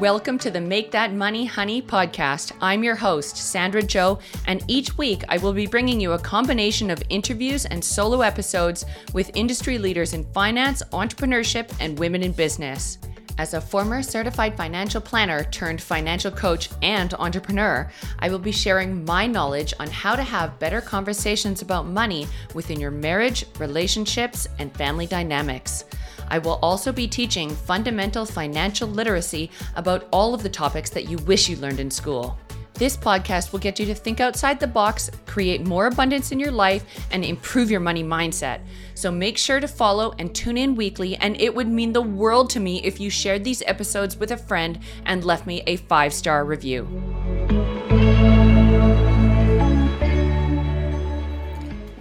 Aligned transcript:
Welcome 0.00 0.38
to 0.40 0.50
the 0.50 0.60
Make 0.60 0.90
That 0.90 1.14
Money 1.14 1.46
Honey 1.46 1.80
podcast. 1.80 2.52
I'm 2.60 2.84
your 2.84 2.96
host, 2.96 3.38
Sandra 3.38 3.82
Joe, 3.82 4.18
and 4.46 4.62
each 4.68 4.98
week 4.98 5.22
I 5.30 5.38
will 5.38 5.54
be 5.54 5.66
bringing 5.66 5.98
you 5.98 6.12
a 6.12 6.18
combination 6.18 6.90
of 6.90 7.02
interviews 7.08 7.64
and 7.64 7.82
solo 7.82 8.20
episodes 8.20 8.84
with 9.14 9.30
industry 9.34 9.78
leaders 9.78 10.12
in 10.12 10.24
finance, 10.34 10.82
entrepreneurship, 10.92 11.74
and 11.80 11.98
women 11.98 12.22
in 12.22 12.32
business. 12.32 12.98
As 13.38 13.52
a 13.52 13.60
former 13.60 14.02
certified 14.02 14.56
financial 14.56 15.00
planner 15.00 15.44
turned 15.44 15.82
financial 15.82 16.30
coach 16.30 16.70
and 16.80 17.12
entrepreneur, 17.14 17.90
I 18.18 18.30
will 18.30 18.38
be 18.38 18.50
sharing 18.50 19.04
my 19.04 19.26
knowledge 19.26 19.74
on 19.78 19.88
how 19.88 20.16
to 20.16 20.22
have 20.22 20.58
better 20.58 20.80
conversations 20.80 21.60
about 21.60 21.86
money 21.86 22.26
within 22.54 22.80
your 22.80 22.90
marriage, 22.90 23.44
relationships, 23.58 24.48
and 24.58 24.74
family 24.74 25.06
dynamics. 25.06 25.84
I 26.28 26.38
will 26.38 26.58
also 26.62 26.92
be 26.92 27.06
teaching 27.06 27.50
fundamental 27.50 28.24
financial 28.24 28.88
literacy 28.88 29.50
about 29.76 30.08
all 30.10 30.32
of 30.32 30.42
the 30.42 30.48
topics 30.48 30.88
that 30.90 31.08
you 31.08 31.18
wish 31.18 31.46
you 31.48 31.56
learned 31.56 31.78
in 31.78 31.90
school. 31.90 32.38
This 32.78 32.94
podcast 32.94 33.52
will 33.52 33.58
get 33.58 33.80
you 33.80 33.86
to 33.86 33.94
think 33.94 34.20
outside 34.20 34.60
the 34.60 34.66
box, 34.66 35.10
create 35.24 35.64
more 35.66 35.86
abundance 35.86 36.30
in 36.30 36.38
your 36.38 36.50
life, 36.50 36.84
and 37.10 37.24
improve 37.24 37.70
your 37.70 37.80
money 37.80 38.04
mindset. 38.04 38.60
So 38.94 39.10
make 39.10 39.38
sure 39.38 39.60
to 39.60 39.68
follow 39.68 40.14
and 40.18 40.34
tune 40.34 40.58
in 40.58 40.74
weekly, 40.74 41.16
and 41.16 41.40
it 41.40 41.54
would 41.54 41.68
mean 41.68 41.94
the 41.94 42.02
world 42.02 42.50
to 42.50 42.60
me 42.60 42.82
if 42.84 43.00
you 43.00 43.08
shared 43.08 43.44
these 43.44 43.62
episodes 43.66 44.18
with 44.18 44.30
a 44.30 44.36
friend 44.36 44.78
and 45.06 45.24
left 45.24 45.46
me 45.46 45.62
a 45.66 45.76
five 45.76 46.12
star 46.12 46.44
review. 46.44 46.86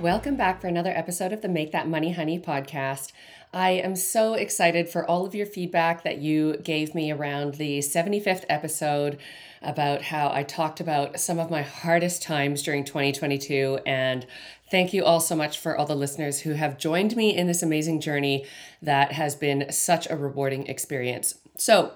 Welcome 0.05 0.35
back 0.35 0.61
for 0.61 0.67
another 0.67 0.91
episode 0.91 1.33
of 1.33 1.41
the 1.41 1.49
Make 1.49 1.71
That 1.71 1.87
Money 1.87 2.11
Honey 2.11 2.39
podcast. 2.39 3.11
I 3.51 3.71
am 3.71 3.95
so 3.95 4.35
excited 4.35 4.87
for 4.87 5.03
all 5.03 5.25
of 5.25 5.33
your 5.33 5.47
feedback 5.47 6.03
that 6.03 6.19
you 6.19 6.57
gave 6.57 6.93
me 6.93 7.11
around 7.11 7.55
the 7.55 7.79
75th 7.79 8.43
episode 8.47 9.17
about 9.63 10.03
how 10.03 10.29
I 10.31 10.43
talked 10.43 10.79
about 10.79 11.19
some 11.19 11.39
of 11.39 11.49
my 11.49 11.63
hardest 11.63 12.21
times 12.21 12.61
during 12.61 12.83
2022. 12.83 13.79
And 13.83 14.27
thank 14.69 14.93
you 14.93 15.03
all 15.03 15.19
so 15.19 15.35
much 15.35 15.57
for 15.57 15.75
all 15.75 15.87
the 15.87 15.95
listeners 15.95 16.41
who 16.41 16.51
have 16.51 16.77
joined 16.77 17.15
me 17.15 17.35
in 17.35 17.47
this 17.47 17.63
amazing 17.63 17.99
journey 17.99 18.45
that 18.83 19.13
has 19.13 19.33
been 19.33 19.71
such 19.71 20.07
a 20.11 20.15
rewarding 20.15 20.67
experience. 20.67 21.39
So, 21.57 21.93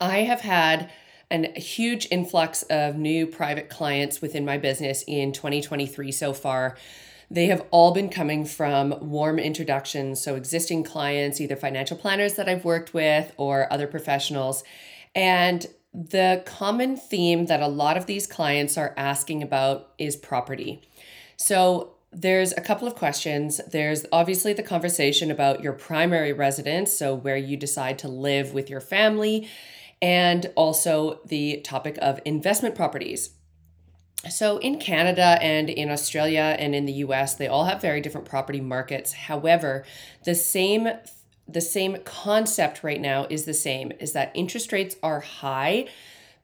I 0.00 0.22
have 0.22 0.40
had 0.40 0.90
a 1.30 1.58
huge 1.58 2.06
influx 2.10 2.62
of 2.64 2.96
new 2.96 3.26
private 3.26 3.68
clients 3.68 4.20
within 4.20 4.44
my 4.44 4.58
business 4.58 5.04
in 5.06 5.32
2023 5.32 6.12
so 6.12 6.32
far. 6.32 6.76
They 7.30 7.46
have 7.46 7.64
all 7.70 7.92
been 7.92 8.10
coming 8.10 8.44
from 8.44 8.94
warm 9.00 9.38
introductions. 9.38 10.20
So, 10.20 10.36
existing 10.36 10.84
clients, 10.84 11.40
either 11.40 11.56
financial 11.56 11.96
planners 11.96 12.34
that 12.34 12.48
I've 12.48 12.64
worked 12.64 12.94
with 12.94 13.32
or 13.36 13.72
other 13.72 13.86
professionals. 13.86 14.62
And 15.14 15.66
the 15.92 16.42
common 16.44 16.96
theme 16.96 17.46
that 17.46 17.60
a 17.60 17.68
lot 17.68 17.96
of 17.96 18.06
these 18.06 18.26
clients 18.26 18.76
are 18.76 18.94
asking 18.96 19.42
about 19.42 19.92
is 19.98 20.16
property. 20.16 20.82
So, 21.36 21.94
there's 22.12 22.52
a 22.52 22.60
couple 22.60 22.86
of 22.86 22.94
questions. 22.94 23.60
There's 23.70 24.06
obviously 24.12 24.52
the 24.52 24.62
conversation 24.62 25.30
about 25.30 25.62
your 25.62 25.72
primary 25.72 26.32
residence, 26.32 26.92
so 26.92 27.14
where 27.14 27.36
you 27.36 27.56
decide 27.56 27.98
to 28.00 28.08
live 28.08 28.54
with 28.54 28.70
your 28.70 28.80
family, 28.80 29.48
and 30.00 30.50
also 30.56 31.20
the 31.26 31.60
topic 31.62 31.98
of 32.00 32.20
investment 32.24 32.74
properties. 32.74 33.30
So, 34.30 34.56
in 34.58 34.78
Canada 34.78 35.38
and 35.42 35.68
in 35.68 35.90
Australia 35.90 36.56
and 36.58 36.74
in 36.74 36.86
the 36.86 36.92
US, 36.94 37.34
they 37.34 37.46
all 37.46 37.64
have 37.64 37.82
very 37.82 38.00
different 38.00 38.26
property 38.26 38.60
markets. 38.60 39.12
However, 39.12 39.84
the 40.24 40.34
same 40.34 40.88
the 41.46 41.60
same 41.60 41.98
concept 42.04 42.82
right 42.82 43.00
now 43.00 43.26
is 43.28 43.44
the 43.44 43.52
same 43.52 43.92
is 44.00 44.14
that 44.14 44.32
interest 44.34 44.72
rates 44.72 44.96
are 45.02 45.20
high. 45.20 45.86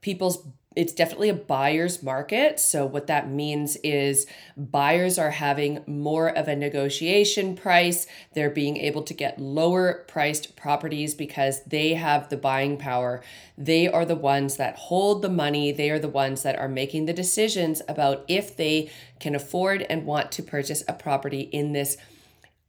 People's 0.01 0.45
it's 0.73 0.93
definitely 0.93 1.27
a 1.27 1.33
buyer's 1.33 2.01
market. 2.01 2.57
So, 2.57 2.85
what 2.85 3.07
that 3.07 3.29
means 3.29 3.75
is 3.77 4.25
buyers 4.55 5.19
are 5.19 5.31
having 5.31 5.83
more 5.85 6.29
of 6.29 6.47
a 6.47 6.55
negotiation 6.55 7.57
price. 7.57 8.07
They're 8.33 8.49
being 8.49 8.77
able 8.77 9.03
to 9.03 9.13
get 9.13 9.39
lower 9.39 10.05
priced 10.07 10.55
properties 10.55 11.13
because 11.13 11.61
they 11.65 11.95
have 11.95 12.29
the 12.29 12.37
buying 12.37 12.77
power. 12.77 13.21
They 13.57 13.89
are 13.89 14.05
the 14.05 14.15
ones 14.15 14.55
that 14.57 14.77
hold 14.77 15.21
the 15.21 15.29
money. 15.29 15.73
They 15.73 15.89
are 15.89 15.99
the 15.99 16.07
ones 16.07 16.43
that 16.43 16.57
are 16.57 16.69
making 16.69 17.05
the 17.05 17.13
decisions 17.13 17.81
about 17.89 18.23
if 18.29 18.55
they 18.55 18.89
can 19.19 19.35
afford 19.35 19.81
and 19.83 20.05
want 20.05 20.31
to 20.33 20.43
purchase 20.43 20.85
a 20.87 20.93
property 20.93 21.41
in 21.41 21.73
this 21.73 21.97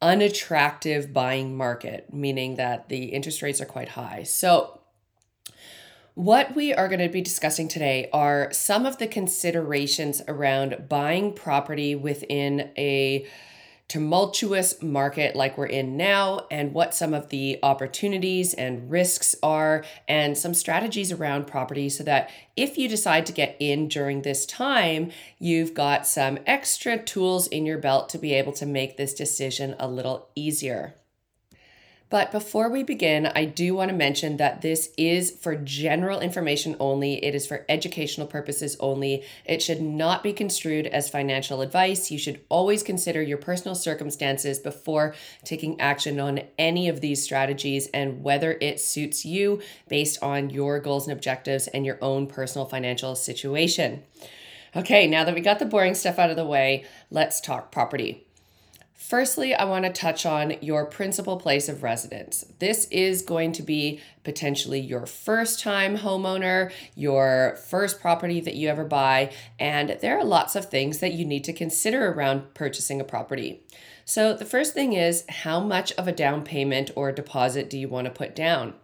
unattractive 0.00 1.12
buying 1.12 1.56
market, 1.56 2.12
meaning 2.12 2.56
that 2.56 2.88
the 2.88 3.04
interest 3.04 3.42
rates 3.42 3.60
are 3.60 3.66
quite 3.66 3.90
high. 3.90 4.24
So, 4.24 4.80
what 6.14 6.54
we 6.54 6.74
are 6.74 6.88
going 6.88 7.00
to 7.00 7.08
be 7.08 7.22
discussing 7.22 7.68
today 7.68 8.08
are 8.12 8.52
some 8.52 8.84
of 8.86 8.98
the 8.98 9.06
considerations 9.06 10.20
around 10.28 10.88
buying 10.88 11.32
property 11.32 11.94
within 11.94 12.70
a 12.76 13.26
tumultuous 13.88 14.82
market 14.82 15.36
like 15.36 15.58
we're 15.58 15.66
in 15.66 15.98
now, 15.98 16.46
and 16.50 16.72
what 16.72 16.94
some 16.94 17.12
of 17.12 17.28
the 17.28 17.58
opportunities 17.62 18.54
and 18.54 18.90
risks 18.90 19.34
are, 19.42 19.84
and 20.08 20.38
some 20.38 20.54
strategies 20.54 21.12
around 21.12 21.46
property 21.46 21.90
so 21.90 22.02
that 22.02 22.30
if 22.56 22.78
you 22.78 22.88
decide 22.88 23.26
to 23.26 23.32
get 23.32 23.54
in 23.60 23.88
during 23.88 24.22
this 24.22 24.46
time, 24.46 25.10
you've 25.38 25.74
got 25.74 26.06
some 26.06 26.38
extra 26.46 26.96
tools 26.96 27.46
in 27.48 27.66
your 27.66 27.76
belt 27.76 28.08
to 28.08 28.16
be 28.16 28.32
able 28.32 28.52
to 28.52 28.64
make 28.64 28.96
this 28.96 29.12
decision 29.12 29.76
a 29.78 29.86
little 29.86 30.28
easier. 30.34 30.94
But 32.12 32.30
before 32.30 32.68
we 32.68 32.82
begin, 32.82 33.24
I 33.34 33.46
do 33.46 33.74
want 33.74 33.90
to 33.90 33.96
mention 33.96 34.36
that 34.36 34.60
this 34.60 34.92
is 34.98 35.30
for 35.30 35.56
general 35.56 36.20
information 36.20 36.76
only. 36.78 37.24
It 37.24 37.34
is 37.34 37.46
for 37.46 37.64
educational 37.70 38.26
purposes 38.26 38.76
only. 38.80 39.24
It 39.46 39.62
should 39.62 39.80
not 39.80 40.22
be 40.22 40.34
construed 40.34 40.86
as 40.86 41.08
financial 41.08 41.62
advice. 41.62 42.10
You 42.10 42.18
should 42.18 42.42
always 42.50 42.82
consider 42.82 43.22
your 43.22 43.38
personal 43.38 43.74
circumstances 43.74 44.58
before 44.58 45.14
taking 45.46 45.80
action 45.80 46.20
on 46.20 46.42
any 46.58 46.86
of 46.86 47.00
these 47.00 47.22
strategies 47.22 47.86
and 47.94 48.22
whether 48.22 48.58
it 48.60 48.78
suits 48.78 49.24
you 49.24 49.62
based 49.88 50.22
on 50.22 50.50
your 50.50 50.80
goals 50.80 51.06
and 51.06 51.16
objectives 51.16 51.66
and 51.68 51.86
your 51.86 51.96
own 52.02 52.26
personal 52.26 52.66
financial 52.66 53.14
situation. 53.14 54.02
Okay, 54.76 55.06
now 55.06 55.24
that 55.24 55.34
we 55.34 55.40
got 55.40 55.58
the 55.58 55.64
boring 55.64 55.94
stuff 55.94 56.18
out 56.18 56.28
of 56.28 56.36
the 56.36 56.44
way, 56.44 56.84
let's 57.10 57.40
talk 57.40 57.72
property. 57.72 58.26
Firstly, 59.02 59.52
I 59.52 59.64
want 59.64 59.84
to 59.84 59.90
touch 59.90 60.24
on 60.24 60.54
your 60.60 60.86
principal 60.86 61.36
place 61.36 61.68
of 61.68 61.82
residence. 61.82 62.44
This 62.60 62.86
is 62.86 63.22
going 63.22 63.50
to 63.54 63.62
be 63.62 64.00
potentially 64.22 64.78
your 64.78 65.06
first 65.06 65.58
time 65.58 65.98
homeowner, 65.98 66.72
your 66.94 67.58
first 67.68 68.00
property 68.00 68.40
that 68.40 68.54
you 68.54 68.68
ever 68.68 68.84
buy, 68.84 69.32
and 69.58 69.98
there 70.00 70.16
are 70.16 70.24
lots 70.24 70.54
of 70.54 70.70
things 70.70 71.00
that 71.00 71.14
you 71.14 71.24
need 71.24 71.42
to 71.44 71.52
consider 71.52 72.12
around 72.12 72.54
purchasing 72.54 73.00
a 73.00 73.04
property. 73.04 73.64
So, 74.04 74.34
the 74.34 74.44
first 74.44 74.72
thing 74.72 74.92
is 74.92 75.24
how 75.28 75.58
much 75.58 75.90
of 75.92 76.06
a 76.06 76.12
down 76.12 76.44
payment 76.44 76.92
or 76.94 77.10
deposit 77.10 77.68
do 77.68 77.78
you 77.78 77.88
want 77.88 78.04
to 78.04 78.12
put 78.12 78.36
down? 78.36 78.74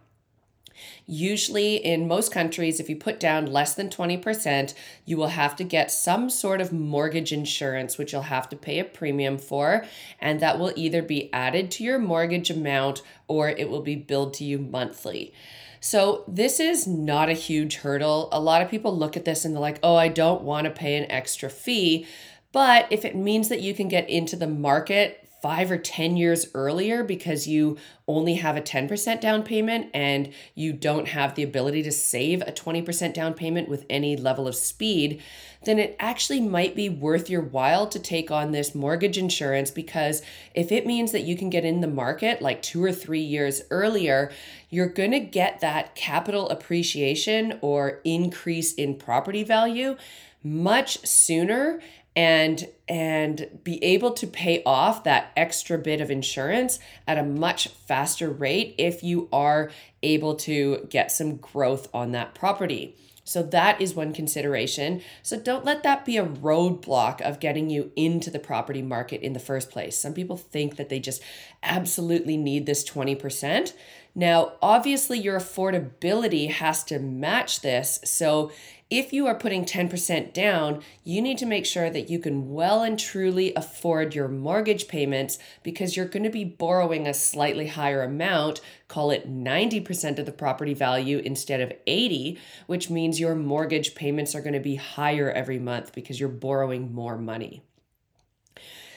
Usually, 1.05 1.75
in 1.77 2.07
most 2.07 2.31
countries, 2.31 2.79
if 2.79 2.89
you 2.89 2.95
put 2.95 3.19
down 3.19 3.45
less 3.45 3.73
than 3.73 3.89
20%, 3.89 4.73
you 5.05 5.17
will 5.17 5.29
have 5.29 5.55
to 5.57 5.63
get 5.63 5.91
some 5.91 6.29
sort 6.29 6.61
of 6.61 6.71
mortgage 6.71 7.31
insurance, 7.31 7.97
which 7.97 8.13
you'll 8.13 8.23
have 8.23 8.49
to 8.49 8.55
pay 8.55 8.79
a 8.79 8.85
premium 8.85 9.37
for. 9.37 9.85
And 10.19 10.39
that 10.39 10.59
will 10.59 10.73
either 10.75 11.01
be 11.01 11.31
added 11.33 11.71
to 11.71 11.83
your 11.83 11.99
mortgage 11.99 12.49
amount 12.49 13.01
or 13.27 13.49
it 13.49 13.69
will 13.69 13.81
be 13.81 13.95
billed 13.95 14.33
to 14.35 14.43
you 14.43 14.59
monthly. 14.59 15.33
So, 15.81 16.25
this 16.27 16.59
is 16.59 16.85
not 16.87 17.29
a 17.29 17.33
huge 17.33 17.77
hurdle. 17.77 18.27
A 18.31 18.39
lot 18.39 18.61
of 18.61 18.69
people 18.69 18.95
look 18.95 19.15
at 19.15 19.23
this 19.23 19.45
and 19.45 19.55
they're 19.55 19.61
like, 19.61 19.79
oh, 19.81 19.95
I 19.95 20.09
don't 20.09 20.41
want 20.41 20.65
to 20.65 20.71
pay 20.71 20.97
an 20.97 21.09
extra 21.09 21.49
fee. 21.49 22.05
But 22.51 22.87
if 22.89 23.05
it 23.05 23.15
means 23.15 23.49
that 23.49 23.61
you 23.61 23.73
can 23.73 23.87
get 23.87 24.09
into 24.09 24.35
the 24.35 24.47
market 24.47 25.28
five 25.41 25.71
or 25.71 25.77
10 25.77 26.17
years 26.17 26.47
earlier 26.53 27.03
because 27.03 27.47
you 27.47 27.77
only 28.07 28.35
have 28.35 28.57
a 28.57 28.61
10% 28.61 29.21
down 29.21 29.43
payment 29.43 29.89
and 29.93 30.33
you 30.55 30.73
don't 30.73 31.07
have 31.07 31.35
the 31.35 31.43
ability 31.43 31.83
to 31.83 31.91
save 31.91 32.41
a 32.41 32.51
20% 32.51 33.13
down 33.13 33.33
payment 33.33 33.69
with 33.69 33.85
any 33.89 34.17
level 34.17 34.47
of 34.47 34.55
speed, 34.55 35.21
then 35.63 35.79
it 35.79 35.95
actually 35.99 36.41
might 36.41 36.75
be 36.75 36.89
worth 36.89 37.29
your 37.29 37.41
while 37.41 37.87
to 37.87 37.99
take 37.99 38.31
on 38.31 38.51
this 38.51 38.73
mortgage 38.73 39.17
insurance 39.17 39.71
because 39.71 40.21
if 40.53 40.71
it 40.71 40.85
means 40.85 41.11
that 41.11 41.23
you 41.23 41.37
can 41.37 41.49
get 41.49 41.65
in 41.65 41.81
the 41.81 41.87
market 41.87 42.41
like 42.41 42.61
two 42.61 42.83
or 42.83 42.91
three 42.91 43.21
years 43.21 43.61
earlier, 43.69 44.31
you're 44.69 44.87
going 44.87 45.11
to 45.11 45.19
get 45.19 45.61
that 45.61 45.95
capital 45.95 46.49
appreciation 46.49 47.59
or 47.61 48.01
increase 48.03 48.73
in 48.73 48.95
property 48.95 49.43
value 49.43 49.95
much 50.43 51.05
sooner 51.05 51.81
and 52.15 52.67
and 52.87 53.59
be 53.63 53.83
able 53.83 54.11
to 54.11 54.27
pay 54.27 54.63
off 54.65 55.03
that 55.03 55.31
extra 55.37 55.77
bit 55.77 56.01
of 56.01 56.09
insurance 56.09 56.79
at 57.07 57.17
a 57.17 57.23
much 57.23 57.67
faster 57.67 58.29
rate 58.29 58.75
if 58.77 59.03
you 59.03 59.29
are 59.31 59.71
able 60.01 60.35
to 60.35 60.87
get 60.89 61.11
some 61.11 61.35
growth 61.35 61.87
on 61.93 62.11
that 62.11 62.33
property. 62.33 62.95
So 63.29 63.43
that 63.43 63.79
is 63.79 63.93
one 63.93 64.11
consideration. 64.11 65.03
So 65.21 65.39
don't 65.39 65.63
let 65.63 65.83
that 65.83 66.03
be 66.03 66.17
a 66.17 66.25
roadblock 66.25 67.21
of 67.21 67.39
getting 67.39 67.69
you 67.69 67.91
into 67.95 68.31
the 68.31 68.39
property 68.39 68.81
market 68.81 69.21
in 69.21 69.33
the 69.33 69.39
first 69.39 69.69
place. 69.69 69.95
Some 69.95 70.15
people 70.15 70.35
think 70.35 70.77
that 70.77 70.89
they 70.89 70.99
just 70.99 71.21
absolutely 71.61 72.37
need 72.37 72.65
this 72.65 72.83
20%. 72.89 73.73
Now, 74.15 74.53
obviously, 74.63 75.19
your 75.19 75.39
affordability 75.39 76.49
has 76.49 76.83
to 76.85 76.97
match 76.97 77.61
this. 77.61 77.99
So 78.03 78.51
if 78.89 79.13
you 79.13 79.27
are 79.27 79.35
putting 79.35 79.65
10% 79.65 80.33
down, 80.33 80.81
you 81.03 81.21
need 81.21 81.37
to 81.37 81.45
make 81.45 81.65
sure 81.65 81.91
that 81.91 82.09
you 82.09 82.17
can 82.17 82.49
well 82.51 82.81
and 82.81 82.97
truly 82.97 83.53
afford 83.53 84.15
your 84.15 84.27
mortgage 84.27 84.87
payments 84.87 85.37
because 85.61 85.95
you're 85.95 86.07
going 86.07 86.23
to 86.23 86.29
be 86.29 86.43
borrowing 86.43 87.05
a 87.05 87.13
slightly 87.13 87.67
higher 87.67 88.01
amount, 88.01 88.61
call 88.87 89.11
it 89.11 89.31
90% 89.31 90.17
of 90.17 90.25
the 90.25 90.31
property 90.31 90.73
value 90.73 91.19
instead 91.19 91.61
of 91.61 91.71
80, 91.85 92.39
which 92.65 92.89
means 92.89 93.19
your 93.19 93.35
mortgage 93.35 93.93
payments 93.93 94.33
are 94.33 94.41
going 94.41 94.53
to 94.53 94.59
be 94.59 94.75
higher 94.75 95.29
every 95.29 95.59
month 95.59 95.93
because 95.93 96.19
you're 96.19 96.29
borrowing 96.29 96.91
more 96.91 97.17
money. 97.17 97.61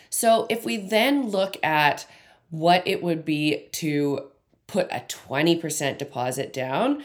So 0.08 0.46
if 0.48 0.64
we 0.64 0.78
then 0.78 1.28
look 1.28 1.62
at 1.62 2.06
what 2.48 2.82
it 2.86 3.02
would 3.02 3.26
be 3.26 3.68
to 3.72 4.28
put 4.66 4.90
a 4.90 5.04
20% 5.06 5.98
deposit 5.98 6.52
down, 6.52 7.02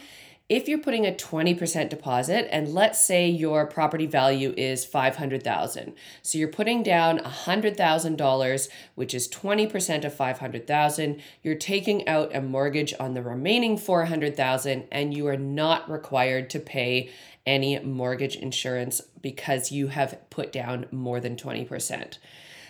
if 0.48 0.66
you're 0.66 0.78
putting 0.78 1.06
a 1.06 1.12
20% 1.12 1.90
deposit 1.90 2.48
and 2.50 2.72
let's 2.72 2.98
say 2.98 3.28
your 3.28 3.66
property 3.66 4.06
value 4.06 4.54
is 4.56 4.84
500,000 4.84 5.92
so 6.22 6.38
you're 6.38 6.48
putting 6.48 6.82
down 6.82 7.18
$100,000 7.18 8.68
which 8.94 9.14
is 9.14 9.28
20% 9.28 10.04
of 10.04 10.14
500,000 10.14 11.22
you're 11.42 11.54
taking 11.54 12.08
out 12.08 12.34
a 12.34 12.40
mortgage 12.40 12.94
on 12.98 13.14
the 13.14 13.22
remaining 13.22 13.76
400,000 13.76 14.88
and 14.90 15.14
you 15.14 15.26
are 15.26 15.36
not 15.36 15.90
required 15.90 16.48
to 16.50 16.60
pay 16.60 17.10
any 17.48 17.78
mortgage 17.78 18.36
insurance 18.36 19.00
because 19.22 19.72
you 19.72 19.88
have 19.88 20.18
put 20.28 20.52
down 20.52 20.86
more 20.92 21.18
than 21.18 21.34
20%. 21.34 22.18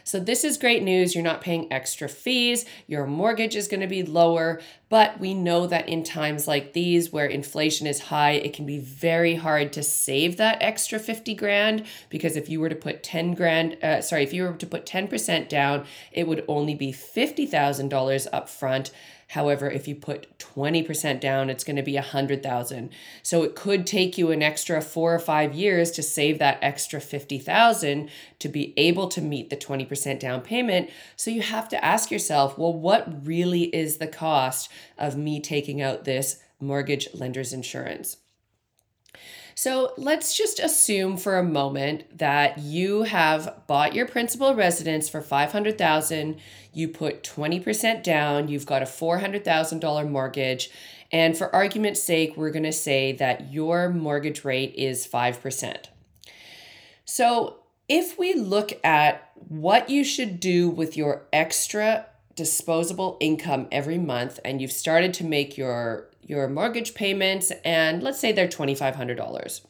So 0.08 0.18
this 0.18 0.42
is 0.42 0.56
great 0.56 0.82
news. 0.82 1.14
You're 1.14 1.22
not 1.22 1.42
paying 1.42 1.70
extra 1.70 2.08
fees. 2.08 2.64
Your 2.86 3.06
mortgage 3.06 3.54
is 3.54 3.68
going 3.68 3.82
to 3.82 3.86
be 3.86 4.02
lower. 4.02 4.58
But 4.88 5.20
we 5.20 5.34
know 5.34 5.66
that 5.66 5.86
in 5.86 6.02
times 6.02 6.48
like 6.48 6.72
these 6.72 7.12
where 7.12 7.26
inflation 7.26 7.86
is 7.86 8.00
high, 8.00 8.30
it 8.30 8.54
can 8.54 8.64
be 8.64 8.78
very 8.78 9.34
hard 9.34 9.70
to 9.74 9.82
save 9.82 10.38
that 10.38 10.62
extra 10.62 10.98
50 10.98 11.34
grand 11.34 11.84
because 12.08 12.36
if 12.36 12.48
you 12.48 12.58
were 12.58 12.70
to 12.70 12.74
put 12.74 13.02
10 13.02 13.34
grand, 13.34 13.76
uh, 13.84 14.00
sorry, 14.00 14.22
if 14.22 14.32
you 14.32 14.44
were 14.44 14.54
to 14.54 14.66
put 14.66 14.86
10% 14.86 15.50
down, 15.50 15.84
it 16.10 16.26
would 16.26 16.42
only 16.48 16.74
be 16.74 16.90
$50,000 16.90 18.26
up 18.32 18.48
front 18.48 18.90
However, 19.28 19.70
if 19.70 19.86
you 19.86 19.94
put 19.94 20.38
20% 20.38 21.20
down, 21.20 21.50
it's 21.50 21.64
going 21.64 21.76
to 21.76 21.82
be 21.82 21.94
100,000. 21.94 22.90
So 23.22 23.42
it 23.42 23.54
could 23.54 23.86
take 23.86 24.16
you 24.16 24.30
an 24.30 24.42
extra 24.42 24.80
4 24.80 25.14
or 25.14 25.18
5 25.18 25.54
years 25.54 25.90
to 25.92 26.02
save 26.02 26.38
that 26.38 26.58
extra 26.62 27.00
50,000 27.00 28.10
to 28.38 28.48
be 28.48 28.72
able 28.78 29.08
to 29.08 29.20
meet 29.20 29.50
the 29.50 29.56
20% 29.56 30.18
down 30.18 30.40
payment. 30.40 30.88
So 31.16 31.30
you 31.30 31.42
have 31.42 31.68
to 31.68 31.84
ask 31.84 32.10
yourself, 32.10 32.56
well, 32.56 32.72
what 32.72 33.26
really 33.26 33.64
is 33.64 33.98
the 33.98 34.06
cost 34.06 34.70
of 34.96 35.16
me 35.16 35.40
taking 35.40 35.82
out 35.82 36.04
this 36.04 36.38
mortgage 36.58 37.08
lender's 37.12 37.52
insurance? 37.52 38.16
So 39.58 39.92
let's 39.96 40.36
just 40.36 40.60
assume 40.60 41.16
for 41.16 41.36
a 41.36 41.42
moment 41.42 42.16
that 42.16 42.58
you 42.58 43.02
have 43.02 43.62
bought 43.66 43.92
your 43.92 44.06
principal 44.06 44.54
residence 44.54 45.08
for 45.08 45.20
500,000, 45.20 46.38
you 46.72 46.86
put 46.86 47.24
20% 47.24 48.04
down, 48.04 48.46
you've 48.46 48.66
got 48.66 48.82
a 48.82 48.84
$400,000 48.84 50.08
mortgage, 50.08 50.70
and 51.10 51.36
for 51.36 51.52
argument's 51.52 52.00
sake, 52.00 52.36
we're 52.36 52.52
going 52.52 52.62
to 52.62 52.72
say 52.72 53.10
that 53.14 53.52
your 53.52 53.88
mortgage 53.88 54.44
rate 54.44 54.76
is 54.76 55.08
5%. 55.08 55.86
So, 57.04 57.56
if 57.88 58.16
we 58.16 58.34
look 58.34 58.78
at 58.84 59.32
what 59.48 59.90
you 59.90 60.04
should 60.04 60.38
do 60.38 60.70
with 60.70 60.96
your 60.96 61.26
extra 61.32 62.06
disposable 62.36 63.16
income 63.18 63.66
every 63.72 63.98
month 63.98 64.38
and 64.44 64.62
you've 64.62 64.70
started 64.70 65.12
to 65.14 65.24
make 65.24 65.58
your 65.58 66.07
your 66.28 66.48
mortgage 66.48 66.94
payments, 66.94 67.50
and 67.64 68.02
let's 68.02 68.20
say 68.20 68.30
they're 68.30 68.46
$2,500. 68.46 69.60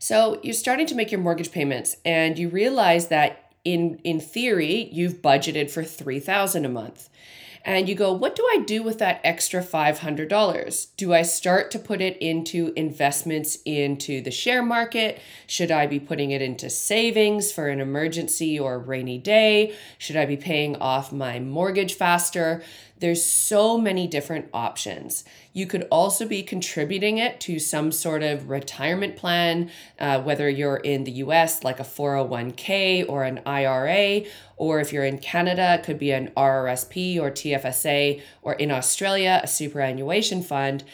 So 0.00 0.40
you're 0.42 0.54
starting 0.54 0.86
to 0.86 0.94
make 0.94 1.12
your 1.12 1.20
mortgage 1.20 1.52
payments, 1.52 1.96
and 2.04 2.36
you 2.38 2.48
realize 2.48 3.08
that 3.08 3.52
in 3.62 4.00
in 4.04 4.18
theory 4.18 4.88
you've 4.90 5.20
budgeted 5.20 5.70
for 5.70 5.82
$3,000 5.82 6.64
a 6.64 6.68
month 6.68 7.10
and 7.64 7.88
you 7.88 7.94
go, 7.94 8.12
what 8.12 8.36
do 8.36 8.42
I 8.52 8.62
do 8.66 8.82
with 8.82 8.98
that 8.98 9.20
extra 9.22 9.62
$500? 9.62 10.86
Do 10.96 11.12
I 11.12 11.22
start 11.22 11.70
to 11.72 11.78
put 11.78 12.00
it 12.00 12.16
into 12.16 12.72
investments 12.74 13.58
into 13.66 14.22
the 14.22 14.30
share 14.30 14.62
market? 14.62 15.20
Should 15.46 15.70
I 15.70 15.86
be 15.86 16.00
putting 16.00 16.30
it 16.30 16.40
into 16.40 16.70
savings 16.70 17.52
for 17.52 17.68
an 17.68 17.80
emergency 17.80 18.58
or 18.58 18.78
rainy 18.78 19.18
day? 19.18 19.74
Should 19.98 20.16
I 20.16 20.24
be 20.24 20.38
paying 20.38 20.76
off 20.76 21.12
my 21.12 21.38
mortgage 21.38 21.94
faster? 21.94 22.62
There's 23.00 23.24
so 23.24 23.78
many 23.78 24.06
different 24.06 24.50
options. 24.52 25.24
You 25.54 25.66
could 25.66 25.88
also 25.90 26.28
be 26.28 26.42
contributing 26.42 27.16
it 27.16 27.40
to 27.40 27.58
some 27.58 27.92
sort 27.92 28.22
of 28.22 28.50
retirement 28.50 29.16
plan, 29.16 29.70
uh, 29.98 30.20
whether 30.20 30.48
you're 30.48 30.76
in 30.76 31.04
the 31.04 31.12
US, 31.12 31.64
like 31.64 31.80
a 31.80 31.84
401k 31.84 33.08
or 33.08 33.24
an 33.24 33.40
IRA, 33.46 34.26
or 34.58 34.80
if 34.80 34.92
you're 34.92 35.04
in 35.04 35.18
Canada, 35.18 35.74
it 35.74 35.82
could 35.82 35.98
be 35.98 36.12
an 36.12 36.30
RRSP 36.36 37.18
or 37.18 37.30
TFSA, 37.30 38.20
or 38.42 38.52
in 38.54 38.70
Australia, 38.70 39.40
a 39.42 39.48
superannuation 39.48 40.42
fund 40.42 40.84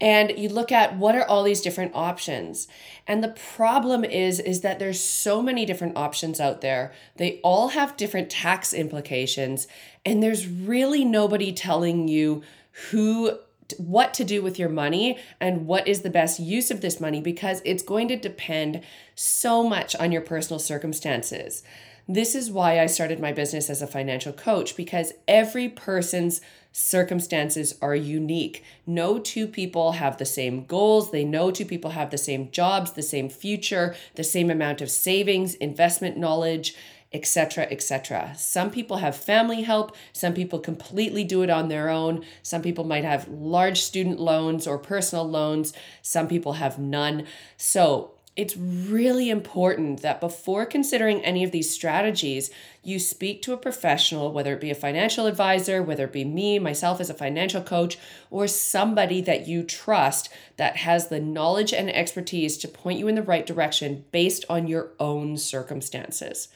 and 0.00 0.32
you 0.38 0.48
look 0.48 0.72
at 0.72 0.96
what 0.96 1.14
are 1.14 1.24
all 1.24 1.42
these 1.42 1.60
different 1.60 1.92
options 1.94 2.66
and 3.06 3.22
the 3.22 3.28
problem 3.56 4.04
is 4.04 4.40
is 4.40 4.60
that 4.60 4.78
there's 4.78 5.00
so 5.00 5.42
many 5.42 5.66
different 5.66 5.96
options 5.96 6.40
out 6.40 6.60
there 6.60 6.92
they 7.16 7.40
all 7.42 7.68
have 7.68 7.96
different 7.96 8.30
tax 8.30 8.72
implications 8.72 9.66
and 10.04 10.22
there's 10.22 10.46
really 10.46 11.04
nobody 11.04 11.52
telling 11.52 12.08
you 12.08 12.42
who 12.90 13.38
what 13.78 14.14
to 14.14 14.24
do 14.24 14.42
with 14.42 14.58
your 14.58 14.68
money 14.68 15.18
and 15.40 15.66
what 15.66 15.86
is 15.86 16.02
the 16.02 16.10
best 16.10 16.40
use 16.40 16.70
of 16.70 16.80
this 16.80 17.00
money 17.00 17.20
because 17.20 17.62
it's 17.64 17.82
going 17.82 18.08
to 18.08 18.16
depend 18.16 18.82
so 19.14 19.62
much 19.68 19.94
on 19.96 20.12
your 20.12 20.22
personal 20.22 20.58
circumstances. 20.58 21.62
This 22.08 22.34
is 22.34 22.50
why 22.50 22.80
I 22.80 22.86
started 22.86 23.20
my 23.20 23.32
business 23.32 23.70
as 23.70 23.82
a 23.82 23.86
financial 23.86 24.32
coach 24.32 24.76
because 24.76 25.12
every 25.28 25.68
person's 25.68 26.40
circumstances 26.72 27.76
are 27.82 27.94
unique. 27.94 28.62
No 28.86 29.18
two 29.18 29.46
people 29.46 29.92
have 29.92 30.18
the 30.18 30.24
same 30.24 30.64
goals. 30.64 31.10
They 31.10 31.24
know 31.24 31.50
two 31.50 31.64
people 31.64 31.90
have 31.90 32.10
the 32.10 32.18
same 32.18 32.50
jobs, 32.50 32.92
the 32.92 33.02
same 33.02 33.28
future, 33.28 33.94
the 34.14 34.24
same 34.24 34.50
amount 34.50 34.80
of 34.80 34.90
savings, 34.90 35.54
investment 35.54 36.16
knowledge, 36.16 36.74
etc., 37.12 37.66
etc. 37.70 38.32
Some 38.36 38.70
people 38.70 38.98
have 38.98 39.16
family 39.16 39.62
help, 39.62 39.96
some 40.12 40.32
people 40.32 40.60
completely 40.60 41.24
do 41.24 41.42
it 41.42 41.50
on 41.50 41.68
their 41.68 41.88
own. 41.88 42.24
Some 42.42 42.62
people 42.62 42.84
might 42.84 43.04
have 43.04 43.28
large 43.28 43.80
student 43.82 44.20
loans 44.20 44.66
or 44.66 44.78
personal 44.78 45.28
loans, 45.28 45.72
some 46.02 46.28
people 46.28 46.54
have 46.54 46.78
none. 46.78 47.26
So, 47.56 48.12
it's 48.40 48.56
really 48.56 49.28
important 49.28 50.00
that 50.00 50.18
before 50.18 50.64
considering 50.64 51.22
any 51.22 51.44
of 51.44 51.50
these 51.50 51.70
strategies, 51.70 52.50
you 52.82 52.98
speak 52.98 53.42
to 53.42 53.52
a 53.52 53.58
professional, 53.58 54.32
whether 54.32 54.54
it 54.54 54.62
be 54.62 54.70
a 54.70 54.74
financial 54.74 55.26
advisor, 55.26 55.82
whether 55.82 56.06
it 56.06 56.12
be 56.14 56.24
me, 56.24 56.58
myself 56.58 57.02
as 57.02 57.10
a 57.10 57.14
financial 57.14 57.60
coach, 57.60 57.98
or 58.30 58.48
somebody 58.48 59.20
that 59.20 59.46
you 59.46 59.62
trust 59.62 60.30
that 60.56 60.78
has 60.78 61.08
the 61.08 61.20
knowledge 61.20 61.74
and 61.74 61.94
expertise 61.94 62.56
to 62.56 62.66
point 62.66 62.98
you 62.98 63.08
in 63.08 63.14
the 63.14 63.22
right 63.22 63.44
direction 63.44 64.06
based 64.10 64.46
on 64.48 64.66
your 64.66 64.92
own 64.98 65.36
circumstances. 65.36 66.48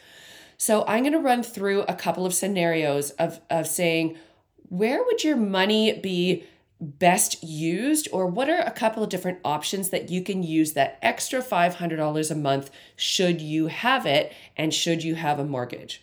So 0.56 0.86
I'm 0.86 1.02
going 1.02 1.12
to 1.12 1.18
run 1.18 1.42
through 1.42 1.82
a 1.82 1.94
couple 1.94 2.24
of 2.24 2.32
scenarios 2.32 3.10
of, 3.10 3.42
of 3.50 3.66
saying, 3.66 4.16
where 4.70 5.04
would 5.04 5.22
your 5.22 5.36
money 5.36 5.98
be 6.00 6.44
best 6.80 7.42
used, 7.42 8.08
or 8.12 8.26
what 8.26 8.50
are 8.50 8.60
a 8.60 8.70
couple 8.70 9.02
of 9.02 9.08
different 9.08 9.38
options 9.44 9.90
that 9.90 10.10
you 10.10 10.22
can 10.22 10.42
use 10.42 10.72
that 10.72 10.98
extra 11.02 11.40
$500 11.40 12.30
a 12.30 12.34
month 12.34 12.70
should 12.96 13.40
you 13.40 13.68
have 13.68 14.06
it 14.06 14.32
and 14.56 14.74
should 14.74 15.02
you 15.02 15.14
have 15.14 15.38
a 15.38 15.44
mortgage? 15.44 16.02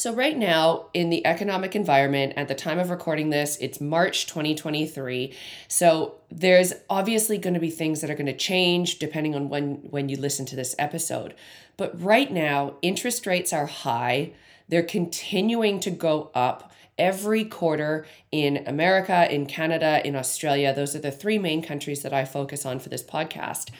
So, 0.00 0.14
right 0.14 0.38
now, 0.38 0.86
in 0.94 1.10
the 1.10 1.26
economic 1.26 1.76
environment, 1.76 2.32
at 2.34 2.48
the 2.48 2.54
time 2.54 2.78
of 2.78 2.88
recording 2.88 3.28
this, 3.28 3.58
it's 3.60 3.82
March 3.82 4.26
2023. 4.26 5.34
So, 5.68 6.14
there's 6.30 6.72
obviously 6.88 7.36
going 7.36 7.52
to 7.52 7.60
be 7.60 7.68
things 7.68 8.00
that 8.00 8.08
are 8.08 8.14
going 8.14 8.24
to 8.24 8.36
change 8.36 8.98
depending 8.98 9.34
on 9.34 9.50
when, 9.50 9.74
when 9.90 10.08
you 10.08 10.16
listen 10.16 10.46
to 10.46 10.56
this 10.56 10.74
episode. 10.78 11.34
But 11.76 12.00
right 12.00 12.32
now, 12.32 12.76
interest 12.80 13.26
rates 13.26 13.52
are 13.52 13.66
high, 13.66 14.32
they're 14.70 14.82
continuing 14.82 15.80
to 15.80 15.90
go 15.90 16.30
up 16.34 16.72
every 16.98 17.44
quarter 17.44 18.06
in 18.30 18.62
America, 18.66 19.32
in 19.32 19.46
Canada, 19.46 20.06
in 20.06 20.14
Australia. 20.14 20.72
Those 20.72 20.94
are 20.94 21.00
the 21.00 21.10
three 21.10 21.38
main 21.38 21.62
countries 21.62 22.02
that 22.02 22.12
I 22.12 22.24
focus 22.24 22.64
on 22.64 22.78
for 22.78 22.88
this 22.88 23.02
podcast. 23.02 23.70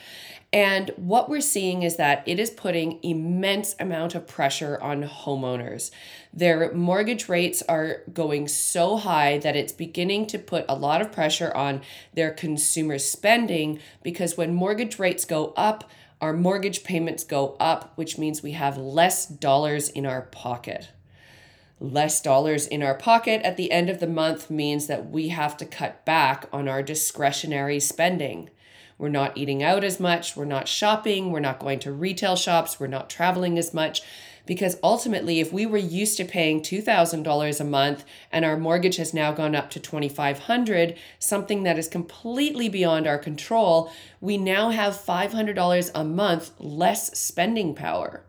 And 0.52 0.90
what 0.96 1.28
we're 1.28 1.40
seeing 1.40 1.84
is 1.84 1.94
that 1.96 2.24
it 2.26 2.40
is 2.40 2.50
putting 2.50 2.98
immense 3.04 3.76
amount 3.78 4.16
of 4.16 4.26
pressure 4.26 4.80
on 4.82 5.04
homeowners. 5.04 5.92
Their 6.32 6.72
mortgage 6.72 7.28
rates 7.28 7.62
are 7.68 8.02
going 8.12 8.48
so 8.48 8.96
high 8.96 9.38
that 9.38 9.54
it's 9.54 9.72
beginning 9.72 10.26
to 10.26 10.38
put 10.40 10.64
a 10.68 10.74
lot 10.74 11.00
of 11.00 11.12
pressure 11.12 11.54
on 11.54 11.82
their 12.14 12.32
consumer 12.32 12.98
spending 12.98 13.78
because 14.02 14.36
when 14.36 14.52
mortgage 14.52 14.98
rates 14.98 15.24
go 15.24 15.52
up, 15.56 15.88
our 16.20 16.32
mortgage 16.32 16.84
payments 16.84 17.24
go 17.24 17.56
up, 17.58 17.92
which 17.96 18.18
means 18.18 18.42
we 18.42 18.52
have 18.52 18.76
less 18.76 19.26
dollars 19.26 19.88
in 19.88 20.04
our 20.04 20.22
pocket. 20.22 20.90
Less 21.78 22.20
dollars 22.20 22.66
in 22.66 22.82
our 22.82 22.94
pocket 22.94 23.40
at 23.42 23.56
the 23.56 23.72
end 23.72 23.88
of 23.88 24.00
the 24.00 24.06
month 24.06 24.50
means 24.50 24.86
that 24.86 25.10
we 25.10 25.28
have 25.28 25.56
to 25.56 25.64
cut 25.64 26.04
back 26.04 26.46
on 26.52 26.68
our 26.68 26.82
discretionary 26.82 27.80
spending. 27.80 28.50
We're 28.98 29.08
not 29.08 29.38
eating 29.38 29.62
out 29.62 29.82
as 29.82 29.98
much, 29.98 30.36
we're 30.36 30.44
not 30.44 30.68
shopping, 30.68 31.32
we're 31.32 31.40
not 31.40 31.58
going 31.58 31.78
to 31.80 31.92
retail 31.92 32.36
shops, 32.36 32.78
we're 32.78 32.86
not 32.86 33.08
traveling 33.08 33.56
as 33.56 33.72
much. 33.72 34.02
Because 34.46 34.78
ultimately, 34.82 35.40
if 35.40 35.52
we 35.52 35.66
were 35.66 35.76
used 35.76 36.16
to 36.16 36.24
paying 36.24 36.60
$2,000 36.60 37.60
a 37.60 37.64
month 37.64 38.04
and 38.32 38.44
our 38.44 38.56
mortgage 38.56 38.96
has 38.96 39.14
now 39.14 39.32
gone 39.32 39.54
up 39.54 39.70
to 39.70 39.80
2,500, 39.80 40.96
something 41.18 41.62
that 41.62 41.78
is 41.78 41.88
completely 41.88 42.68
beyond 42.68 43.06
our 43.06 43.18
control, 43.18 43.92
we 44.20 44.36
now 44.36 44.70
have 44.70 44.94
$500 44.94 45.90
a 45.94 46.04
month 46.04 46.52
less 46.58 47.18
spending 47.18 47.74
power. 47.74 48.24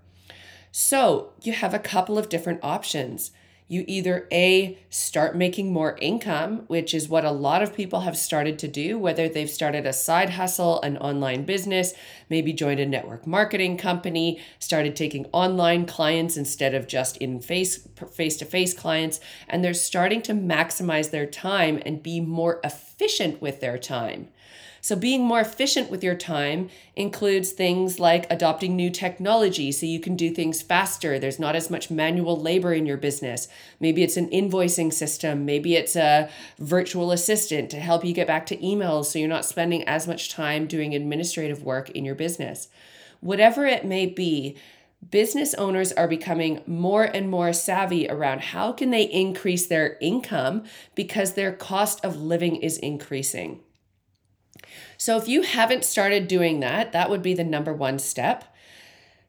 So 0.71 1.33
you 1.41 1.53
have 1.53 1.73
a 1.73 1.79
couple 1.79 2.17
of 2.17 2.29
different 2.29 2.59
options 2.63 3.31
you 3.71 3.85
either 3.87 4.27
A, 4.33 4.77
start 4.89 5.33
making 5.33 5.71
more 5.71 5.97
income, 6.01 6.63
which 6.67 6.93
is 6.93 7.07
what 7.07 7.23
a 7.23 7.31
lot 7.31 7.63
of 7.63 7.73
people 7.73 8.01
have 8.01 8.17
started 8.17 8.59
to 8.59 8.67
do, 8.67 8.99
whether 8.99 9.29
they've 9.29 9.49
started 9.49 9.85
a 9.85 9.93
side 9.93 10.31
hustle, 10.31 10.81
an 10.81 10.97
online 10.97 11.45
business, 11.45 11.93
maybe 12.29 12.51
joined 12.51 12.81
a 12.81 12.85
network 12.85 13.25
marketing 13.25 13.77
company, 13.77 14.41
started 14.59 14.93
taking 14.93 15.25
online 15.27 15.85
clients 15.85 16.35
instead 16.35 16.75
of 16.75 16.85
just 16.85 17.15
in 17.17 17.39
face 17.39 17.87
face 18.11 18.35
to 18.35 18.43
face 18.43 18.73
clients, 18.73 19.21
and 19.47 19.63
they're 19.63 19.73
starting 19.73 20.21
to 20.21 20.33
maximize 20.33 21.11
their 21.11 21.25
time 21.25 21.81
and 21.85 22.03
be 22.03 22.19
more 22.19 22.59
efficient 22.65 23.41
with 23.41 23.61
their 23.61 23.77
time. 23.77 24.27
So, 24.83 24.95
being 24.95 25.23
more 25.23 25.39
efficient 25.39 25.91
with 25.91 26.03
your 26.03 26.15
time 26.15 26.69
includes 26.95 27.51
things 27.51 27.99
like 27.99 28.25
adopting 28.31 28.75
new 28.75 28.89
technology 28.89 29.71
so 29.71 29.85
you 29.85 29.99
can 29.99 30.15
do 30.15 30.31
things 30.31 30.63
faster. 30.63 31.19
There's 31.19 31.39
not 31.39 31.55
as 31.55 31.69
much 31.69 31.91
manual 31.91 32.39
labor 32.41 32.73
in 32.73 32.87
your 32.87 32.97
business. 32.97 33.47
Maybe 33.79 34.01
it's 34.01 34.17
an 34.17 34.29
invoicing 34.29 34.91
system, 34.91 35.45
maybe 35.45 35.75
it's 35.75 35.95
a 35.95 36.29
virtual 36.57 37.11
assistant 37.11 37.69
to 37.69 37.79
help 37.79 38.03
you 38.03 38.13
get 38.13 38.25
back 38.25 38.47
to 38.47 38.57
emails 38.57 39.05
so 39.05 39.19
you're 39.19 39.27
not 39.27 39.45
spending 39.45 39.87
as 39.87 40.07
much 40.07 40.31
time 40.31 40.65
doing 40.65 40.95
administrative 40.95 41.63
work 41.63 41.91
in 41.91 42.03
your 42.03 42.15
business. 42.15 42.67
Whatever 43.19 43.67
it 43.67 43.85
may 43.85 44.07
be, 44.07 44.57
business 45.11 45.53
owners 45.55 45.91
are 45.91 46.07
becoming 46.07 46.61
more 46.65 47.03
and 47.03 47.29
more 47.29 47.53
savvy 47.53 48.09
around 48.09 48.41
how 48.41 48.71
can 48.71 48.89
they 48.89 49.03
increase 49.03 49.67
their 49.67 49.97
income 50.01 50.63
because 50.95 51.33
their 51.33 51.51
cost 51.51 52.03
of 52.03 52.19
living 52.19 52.55
is 52.55 52.77
increasing. 52.79 53.59
So 55.01 55.17
if 55.17 55.27
you 55.27 55.41
haven't 55.41 55.83
started 55.83 56.27
doing 56.27 56.59
that, 56.59 56.91
that 56.91 57.09
would 57.09 57.23
be 57.23 57.33
the 57.33 57.43
number 57.43 57.73
one 57.73 57.97
step. 57.97 58.55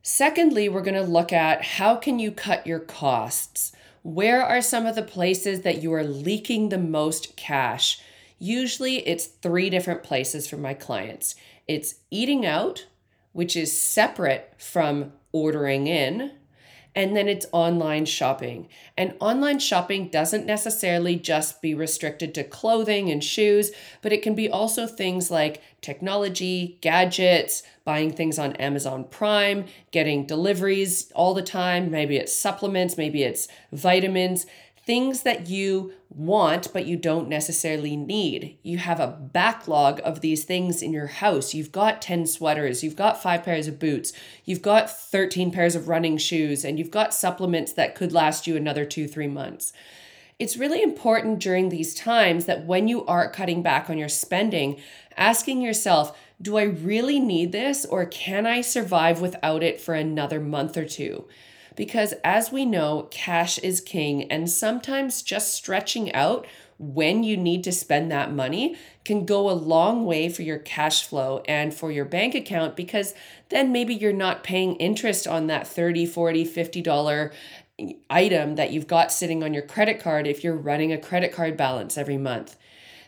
Secondly, 0.03 0.69
we're 0.69 0.83
going 0.83 1.03
to 1.03 1.11
look 1.11 1.33
at 1.33 1.65
how 1.65 1.97
can 1.97 2.19
you 2.19 2.31
cut 2.31 2.67
your 2.67 2.79
costs? 2.79 3.73
Where 4.03 4.43
are 4.43 4.61
some 4.61 4.85
of 4.85 4.97
the 4.97 5.03
places 5.03 5.63
that 5.63 5.83
you 5.83 5.91
are 5.95 6.05
leaking 6.05 6.69
the 6.69 6.77
most 6.77 7.37
cash? 7.37 8.03
Usually 8.39 8.97
it's 9.09 9.25
three 9.25 9.71
different 9.71 10.03
places 10.03 10.47
for 10.47 10.59
my 10.59 10.75
clients. 10.75 11.37
It's 11.67 11.95
eating 12.11 12.45
out, 12.45 12.85
which 13.33 13.57
is 13.57 13.73
separate 13.73 14.53
from 14.59 15.15
ordering 15.33 15.87
in, 15.87 16.33
and 16.95 17.17
then 17.17 17.29
it's 17.29 17.47
online 17.53 18.05
shopping. 18.05 18.69
And 18.97 19.15
online 19.21 19.59
shopping 19.59 20.09
doesn't 20.09 20.47
necessarily 20.47 21.17
just 21.17 21.63
be 21.63 21.75
restricted 21.75 22.35
to 22.35 22.45
clothing 22.45 23.11
and 23.11 23.23
shoes, 23.25 23.71
but 24.03 24.13
it 24.13 24.23
can 24.23 24.35
be 24.35 24.51
also 24.51 24.87
things 24.87 25.31
like 25.31 25.63
technology, 25.81 26.79
gadgets, 26.81 27.63
buying 27.85 28.13
things 28.13 28.39
on 28.39 28.53
Amazon 28.57 29.05
Prime, 29.05 29.65
getting 29.91 30.27
deliveries 30.27 31.11
all 31.15 31.35
the 31.35 31.43
time. 31.43 31.91
Maybe 31.91 32.17
it's 32.17 32.33
supplements, 32.33 32.97
maybe 32.97 33.23
it's 33.23 33.49
vitamins 33.73 34.47
things 34.85 35.23
that 35.23 35.49
you 35.49 35.93
want 36.11 36.73
but 36.73 36.87
you 36.87 36.97
don't 36.97 37.29
necessarily 37.29 37.97
need. 37.97 38.59
You 38.63 38.79
have 38.79 39.01
a 39.01 39.07
backlog 39.07 40.01
of 40.05 40.21
these 40.21 40.45
things 40.45 40.83
in 40.83 40.93
your 40.93 41.07
house. 41.07 41.55
You've 41.55 41.73
got 41.73 42.03
10 42.03 42.27
sweaters, 42.27 42.83
you've 42.83 42.97
got 42.97 43.23
5 43.23 43.43
pairs 43.45 43.69
of 43.69 43.79
boots, 43.79 44.13
you've 44.45 44.63
got 44.63 44.91
13 44.91 45.51
pairs 45.51 45.75
of 45.75 45.89
running 45.89 46.19
shoes, 46.19 46.65
and 46.65 46.79
you've 46.79 46.91
got 46.91 47.15
supplements 47.15 47.73
that 47.73 47.95
could 47.95 48.13
last 48.13 48.47
you 48.47 48.57
another 48.57 48.85
2-3 48.85 49.33
months. 49.33 49.73
It's 50.39 50.57
really 50.57 50.83
important 50.83 51.39
during 51.39 51.69
these 51.69 51.95
times 51.95 52.47
that 52.47 52.67
when 52.67 52.89
you 52.89 53.07
are 53.07 53.31
cutting 53.31 53.63
back 53.63 53.89
on 53.89 53.99
your 53.99 54.09
spending, 54.09 54.81
asking 55.17 55.63
yourself, 55.63 56.19
do 56.41 56.59
I 56.59 56.65
really 56.65 57.21
need 57.21 57.53
this 57.53 57.85
or 57.85 58.05
can 58.05 58.47
I 58.47 58.63
survive 58.63 59.21
without 59.21 59.63
it 59.63 59.81
for 59.81 59.95
another 59.95 60.41
month 60.41 60.77
or 60.77 60.85
two? 60.85 61.29
Because 61.77 62.15
as 62.25 62.53
we 62.53 62.65
know, 62.65 63.09
cash 63.11 63.59
is 63.59 63.81
king, 63.81 64.31
and 64.31 64.49
sometimes 64.51 65.23
just 65.23 65.55
stretching 65.55 66.13
out 66.15 66.47
when 66.79 67.23
you 67.23 67.37
need 67.37 67.63
to 67.63 67.71
spend 67.71 68.11
that 68.11 68.33
money 68.33 68.77
can 69.05 69.25
go 69.25 69.49
a 69.49 69.53
long 69.53 70.05
way 70.05 70.29
for 70.29 70.43
your 70.43 70.59
cash 70.59 71.07
flow 71.07 71.41
and 71.47 71.73
for 71.73 71.93
your 71.93 72.05
bank 72.05 72.35
account 72.35 72.75
because 72.75 73.15
then 73.51 73.71
maybe 73.71 73.95
you're 73.95 74.13
not 74.13 74.43
paying 74.43 74.75
interest 74.77 75.29
on 75.29 75.47
that 75.47 75.67
30 75.67 76.07
40 76.07 76.45
50 76.45 76.83
dollar 76.83 77.33
item 78.11 78.57
that 78.57 78.73
you've 78.73 78.87
got 78.87 79.13
sitting 79.13 79.43
on 79.43 79.55
your 79.55 79.63
credit 79.63 80.01
card 80.01 80.27
if 80.27 80.43
you're 80.43 80.57
running 80.57 80.93
a 80.93 80.99
credit 80.99 81.33
card 81.33 81.57
balance 81.57 81.97
every 81.97 82.19
month. 82.19 82.57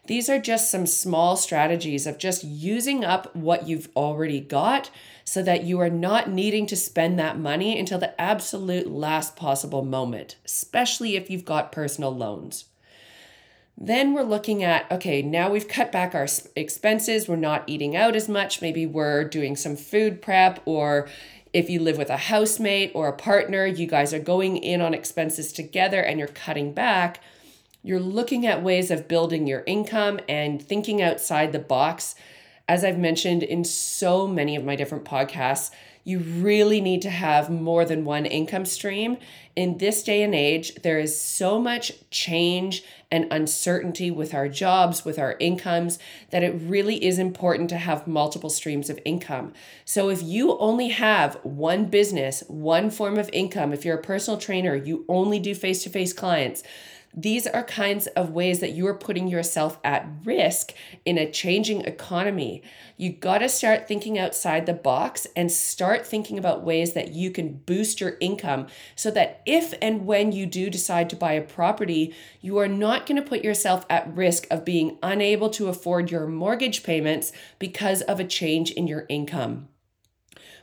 These 0.06 0.28
are 0.28 0.38
just 0.38 0.70
some 0.70 0.86
small 0.86 1.36
strategies 1.36 2.06
of 2.06 2.18
just 2.18 2.44
using 2.44 3.04
up 3.04 3.34
what 3.34 3.66
you've 3.66 3.88
already 3.96 4.40
got 4.40 4.90
so 5.24 5.42
that 5.42 5.64
you 5.64 5.80
are 5.80 5.90
not 5.90 6.30
needing 6.30 6.66
to 6.66 6.76
spend 6.76 7.18
that 7.18 7.38
money 7.38 7.78
until 7.78 7.98
the 7.98 8.20
absolute 8.20 8.86
last 8.86 9.36
possible 9.36 9.84
moment, 9.84 10.36
especially 10.44 11.16
if 11.16 11.30
you've 11.30 11.44
got 11.44 11.72
personal 11.72 12.14
loans. 12.14 12.66
Then 13.76 14.12
we're 14.14 14.22
looking 14.22 14.62
at 14.62 14.90
okay, 14.92 15.22
now 15.22 15.50
we've 15.50 15.66
cut 15.66 15.90
back 15.90 16.14
our 16.14 16.28
expenses. 16.54 17.28
We're 17.28 17.36
not 17.36 17.64
eating 17.66 17.96
out 17.96 18.14
as 18.14 18.28
much. 18.28 18.62
Maybe 18.62 18.86
we're 18.86 19.24
doing 19.24 19.56
some 19.56 19.74
food 19.74 20.22
prep, 20.22 20.60
or 20.64 21.08
if 21.52 21.68
you 21.68 21.80
live 21.80 21.98
with 21.98 22.10
a 22.10 22.16
housemate 22.16 22.92
or 22.94 23.08
a 23.08 23.16
partner, 23.16 23.66
you 23.66 23.86
guys 23.86 24.14
are 24.14 24.20
going 24.20 24.58
in 24.58 24.80
on 24.80 24.94
expenses 24.94 25.52
together 25.52 26.00
and 26.00 26.18
you're 26.18 26.28
cutting 26.28 26.72
back 26.72 27.20
you're 27.84 28.00
looking 28.00 28.46
at 28.46 28.62
ways 28.62 28.90
of 28.90 29.06
building 29.06 29.46
your 29.46 29.62
income 29.66 30.18
and 30.26 30.60
thinking 30.60 31.02
outside 31.02 31.52
the 31.52 31.58
box. 31.58 32.14
As 32.66 32.82
I've 32.82 32.98
mentioned 32.98 33.42
in 33.42 33.62
so 33.62 34.26
many 34.26 34.56
of 34.56 34.64
my 34.64 34.74
different 34.74 35.04
podcasts, 35.04 35.70
you 36.02 36.18
really 36.18 36.80
need 36.80 37.02
to 37.02 37.10
have 37.10 37.50
more 37.50 37.84
than 37.84 38.04
one 38.04 38.26
income 38.26 38.64
stream. 38.64 39.16
In 39.56 39.78
this 39.78 40.02
day 40.02 40.22
and 40.22 40.34
age, 40.34 40.74
there 40.76 40.98
is 40.98 41.18
so 41.18 41.58
much 41.58 41.92
change 42.10 42.84
and 43.10 43.26
uncertainty 43.30 44.10
with 44.10 44.34
our 44.34 44.48
jobs, 44.48 45.04
with 45.04 45.18
our 45.18 45.36
incomes, 45.40 45.98
that 46.30 46.42
it 46.42 46.54
really 46.62 47.02
is 47.04 47.18
important 47.18 47.70
to 47.70 47.76
have 47.76 48.06
multiple 48.06 48.50
streams 48.50 48.90
of 48.90 48.98
income. 49.04 49.52
So, 49.84 50.08
if 50.10 50.22
you 50.22 50.58
only 50.58 50.88
have 50.88 51.36
one 51.42 51.86
business, 51.86 52.42
one 52.48 52.90
form 52.90 53.18
of 53.18 53.30
income, 53.32 53.72
if 53.72 53.84
you're 53.84 53.98
a 53.98 54.02
personal 54.02 54.38
trainer, 54.38 54.74
you 54.74 55.04
only 55.08 55.38
do 55.38 55.54
face 55.54 55.82
to 55.84 55.90
face 55.90 56.12
clients, 56.12 56.62
these 57.16 57.46
are 57.46 57.62
kinds 57.62 58.08
of 58.08 58.30
ways 58.30 58.60
that 58.60 58.72
you 58.72 58.86
are 58.88 58.94
putting 58.94 59.28
yourself 59.28 59.78
at 59.84 60.08
risk 60.24 60.72
in 61.04 61.16
a 61.16 61.30
changing 61.30 61.82
economy. 61.82 62.62
You 62.96 63.12
got 63.12 63.38
to 63.38 63.48
start 63.48 63.86
thinking 63.86 64.18
outside 64.18 64.66
the 64.66 64.72
box 64.72 65.26
and 65.36 65.50
start 65.50 66.06
thinking 66.06 66.38
about 66.38 66.64
ways 66.64 66.92
that 66.94 67.12
you 67.12 67.30
can 67.30 67.60
boost 67.66 68.00
your 68.00 68.16
income 68.20 68.66
so 68.96 69.10
that 69.12 69.42
if 69.46 69.74
and 69.80 70.06
when 70.06 70.32
you 70.32 70.46
do 70.46 70.68
decide 70.68 71.08
to 71.10 71.16
buy 71.16 71.32
a 71.32 71.42
property, 71.42 72.14
you 72.40 72.58
are 72.58 72.68
not 72.68 73.06
going 73.06 73.22
to 73.22 73.28
put 73.28 73.44
yourself 73.44 73.86
at 73.88 74.12
risk 74.14 74.46
of 74.50 74.64
being 74.64 74.98
unable 75.02 75.50
to 75.50 75.68
afford 75.68 76.10
your 76.10 76.26
mortgage 76.26 76.82
payments 76.82 77.32
because 77.58 78.02
of 78.02 78.18
a 78.18 78.24
change 78.24 78.72
in 78.72 78.88
your 78.88 79.06
income. 79.08 79.68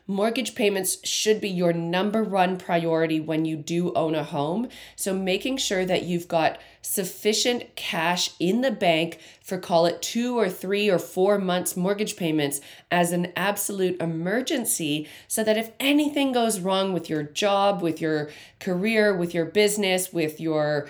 Mortgage 0.07 0.55
payments 0.55 0.97
should 1.07 1.39
be 1.39 1.49
your 1.49 1.73
number 1.73 2.23
one 2.23 2.57
priority 2.57 3.19
when 3.19 3.45
you 3.45 3.55
do 3.55 3.93
own 3.93 4.15
a 4.15 4.23
home. 4.23 4.67
So, 4.95 5.13
making 5.13 5.57
sure 5.57 5.85
that 5.85 6.03
you've 6.03 6.27
got 6.27 6.59
sufficient 6.81 7.75
cash 7.75 8.31
in 8.39 8.61
the 8.61 8.71
bank 8.71 9.19
for 9.41 9.57
call 9.57 9.85
it 9.85 10.01
two 10.01 10.37
or 10.37 10.49
three 10.49 10.89
or 10.89 10.99
four 10.99 11.37
months 11.37 11.77
mortgage 11.77 12.17
payments 12.17 12.59
as 12.89 13.11
an 13.11 13.31
absolute 13.35 14.01
emergency, 14.01 15.07
so 15.27 15.43
that 15.43 15.57
if 15.57 15.71
anything 15.79 16.31
goes 16.31 16.59
wrong 16.59 16.93
with 16.93 17.09
your 17.09 17.23
job, 17.23 17.81
with 17.81 18.01
your 18.01 18.29
career, 18.59 19.15
with 19.15 19.33
your 19.33 19.45
business, 19.45 20.11
with 20.11 20.39
your 20.39 20.89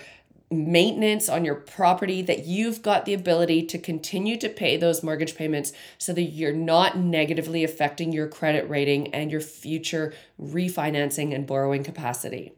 maintenance 0.52 1.28
on 1.28 1.44
your 1.44 1.54
property 1.54 2.22
that 2.22 2.46
you've 2.46 2.82
got 2.82 3.04
the 3.04 3.14
ability 3.14 3.66
to 3.66 3.78
continue 3.78 4.36
to 4.38 4.48
pay 4.48 4.76
those 4.76 5.02
mortgage 5.02 5.34
payments 5.34 5.72
so 5.98 6.12
that 6.12 6.22
you're 6.22 6.52
not 6.52 6.96
negatively 6.96 7.64
affecting 7.64 8.12
your 8.12 8.28
credit 8.28 8.68
rating 8.68 9.12
and 9.14 9.30
your 9.30 9.40
future 9.40 10.12
refinancing 10.40 11.34
and 11.34 11.46
borrowing 11.46 11.82
capacity. 11.82 12.52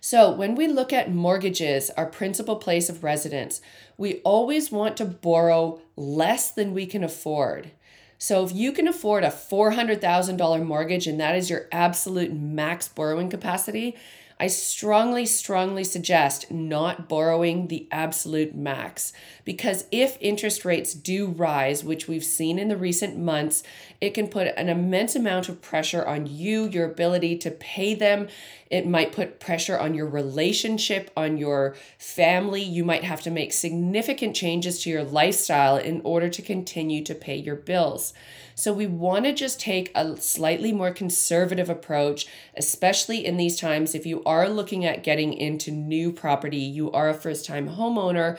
So, 0.00 0.30
when 0.30 0.54
we 0.54 0.68
look 0.68 0.92
at 0.92 1.12
mortgages, 1.12 1.90
our 1.90 2.06
principal 2.06 2.56
place 2.56 2.88
of 2.88 3.02
residence, 3.02 3.60
we 3.96 4.20
always 4.20 4.70
want 4.70 4.96
to 4.98 5.04
borrow 5.04 5.80
less 5.96 6.52
than 6.52 6.72
we 6.72 6.86
can 6.86 7.02
afford. 7.02 7.72
So, 8.16 8.44
if 8.44 8.52
you 8.52 8.72
can 8.72 8.86
afford 8.86 9.24
a 9.24 9.28
$400,000 9.28 10.64
mortgage 10.64 11.06
and 11.06 11.18
that 11.20 11.34
is 11.34 11.50
your 11.50 11.66
absolute 11.72 12.32
max 12.32 12.86
borrowing 12.88 13.28
capacity, 13.28 13.96
I 14.40 14.46
strongly, 14.46 15.26
strongly 15.26 15.82
suggest 15.82 16.50
not 16.50 17.08
borrowing 17.08 17.66
the 17.66 17.88
absolute 17.90 18.54
max 18.54 19.12
because 19.44 19.86
if 19.90 20.16
interest 20.20 20.64
rates 20.64 20.94
do 20.94 21.26
rise, 21.26 21.82
which 21.82 22.06
we've 22.06 22.24
seen 22.24 22.58
in 22.58 22.68
the 22.68 22.76
recent 22.76 23.18
months, 23.18 23.64
it 24.00 24.14
can 24.14 24.28
put 24.28 24.46
an 24.56 24.68
immense 24.68 25.16
amount 25.16 25.48
of 25.48 25.60
pressure 25.60 26.04
on 26.04 26.26
you, 26.26 26.66
your 26.66 26.86
ability 26.86 27.36
to 27.38 27.50
pay 27.50 27.94
them. 27.94 28.28
It 28.70 28.86
might 28.86 29.12
put 29.12 29.40
pressure 29.40 29.76
on 29.76 29.94
your 29.94 30.06
relationship, 30.06 31.10
on 31.16 31.36
your 31.36 31.74
family. 31.98 32.62
You 32.62 32.84
might 32.84 33.02
have 33.02 33.22
to 33.22 33.30
make 33.30 33.52
significant 33.52 34.36
changes 34.36 34.82
to 34.82 34.90
your 34.90 35.02
lifestyle 35.02 35.76
in 35.76 36.00
order 36.04 36.28
to 36.28 36.42
continue 36.42 37.02
to 37.04 37.14
pay 37.14 37.36
your 37.36 37.56
bills. 37.56 38.12
So 38.54 38.72
we 38.72 38.86
want 38.86 39.24
to 39.24 39.32
just 39.32 39.60
take 39.60 39.90
a 39.94 40.16
slightly 40.16 40.72
more 40.72 40.92
conservative 40.92 41.70
approach, 41.70 42.26
especially 42.56 43.24
in 43.24 43.36
these 43.36 43.58
times. 43.58 43.94
If 43.94 44.06
you 44.06 44.22
are 44.24 44.48
looking 44.48 44.84
at 44.84 45.04
getting 45.04 45.32
into 45.32 45.70
new 45.70 46.12
property, 46.12 46.58
you 46.58 46.90
are 46.92 47.08
a 47.08 47.14
first 47.14 47.46
time 47.46 47.68
homeowner, 47.68 48.38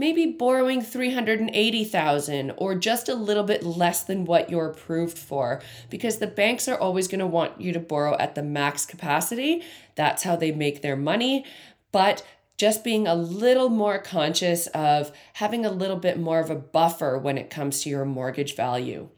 maybe 0.00 0.26
borrowing 0.26 0.80
380,000 0.80 2.52
or 2.56 2.74
just 2.74 3.08
a 3.08 3.14
little 3.14 3.44
bit 3.44 3.62
less 3.62 4.02
than 4.02 4.24
what 4.24 4.48
you're 4.48 4.70
approved 4.70 5.18
for 5.18 5.60
because 5.90 6.16
the 6.18 6.26
banks 6.26 6.66
are 6.66 6.78
always 6.78 7.06
going 7.06 7.18
to 7.18 7.26
want 7.26 7.60
you 7.60 7.70
to 7.72 7.78
borrow 7.78 8.16
at 8.18 8.34
the 8.34 8.42
max 8.42 8.86
capacity. 8.86 9.62
That's 9.94 10.22
how 10.22 10.36
they 10.36 10.52
make 10.52 10.80
their 10.80 10.96
money. 10.96 11.44
But 11.92 12.26
just 12.56 12.82
being 12.82 13.06
a 13.06 13.14
little 13.14 13.68
more 13.68 13.98
conscious 13.98 14.66
of 14.68 15.12
having 15.34 15.66
a 15.66 15.70
little 15.70 15.96
bit 15.96 16.18
more 16.18 16.40
of 16.40 16.48
a 16.48 16.56
buffer 16.56 17.18
when 17.18 17.36
it 17.36 17.50
comes 17.50 17.82
to 17.82 17.90
your 17.90 18.06
mortgage 18.06 18.56
value. 18.56 19.10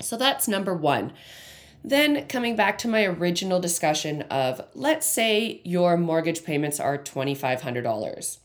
So 0.00 0.16
that's 0.16 0.46
number 0.46 0.74
one. 0.74 1.12
Then, 1.82 2.26
coming 2.26 2.56
back 2.56 2.78
to 2.78 2.88
my 2.88 3.04
original 3.04 3.60
discussion 3.60 4.22
of 4.22 4.60
let's 4.74 5.06
say 5.06 5.60
your 5.64 5.96
mortgage 5.96 6.44
payments 6.44 6.80
are 6.80 6.98
$2,500. 6.98 8.38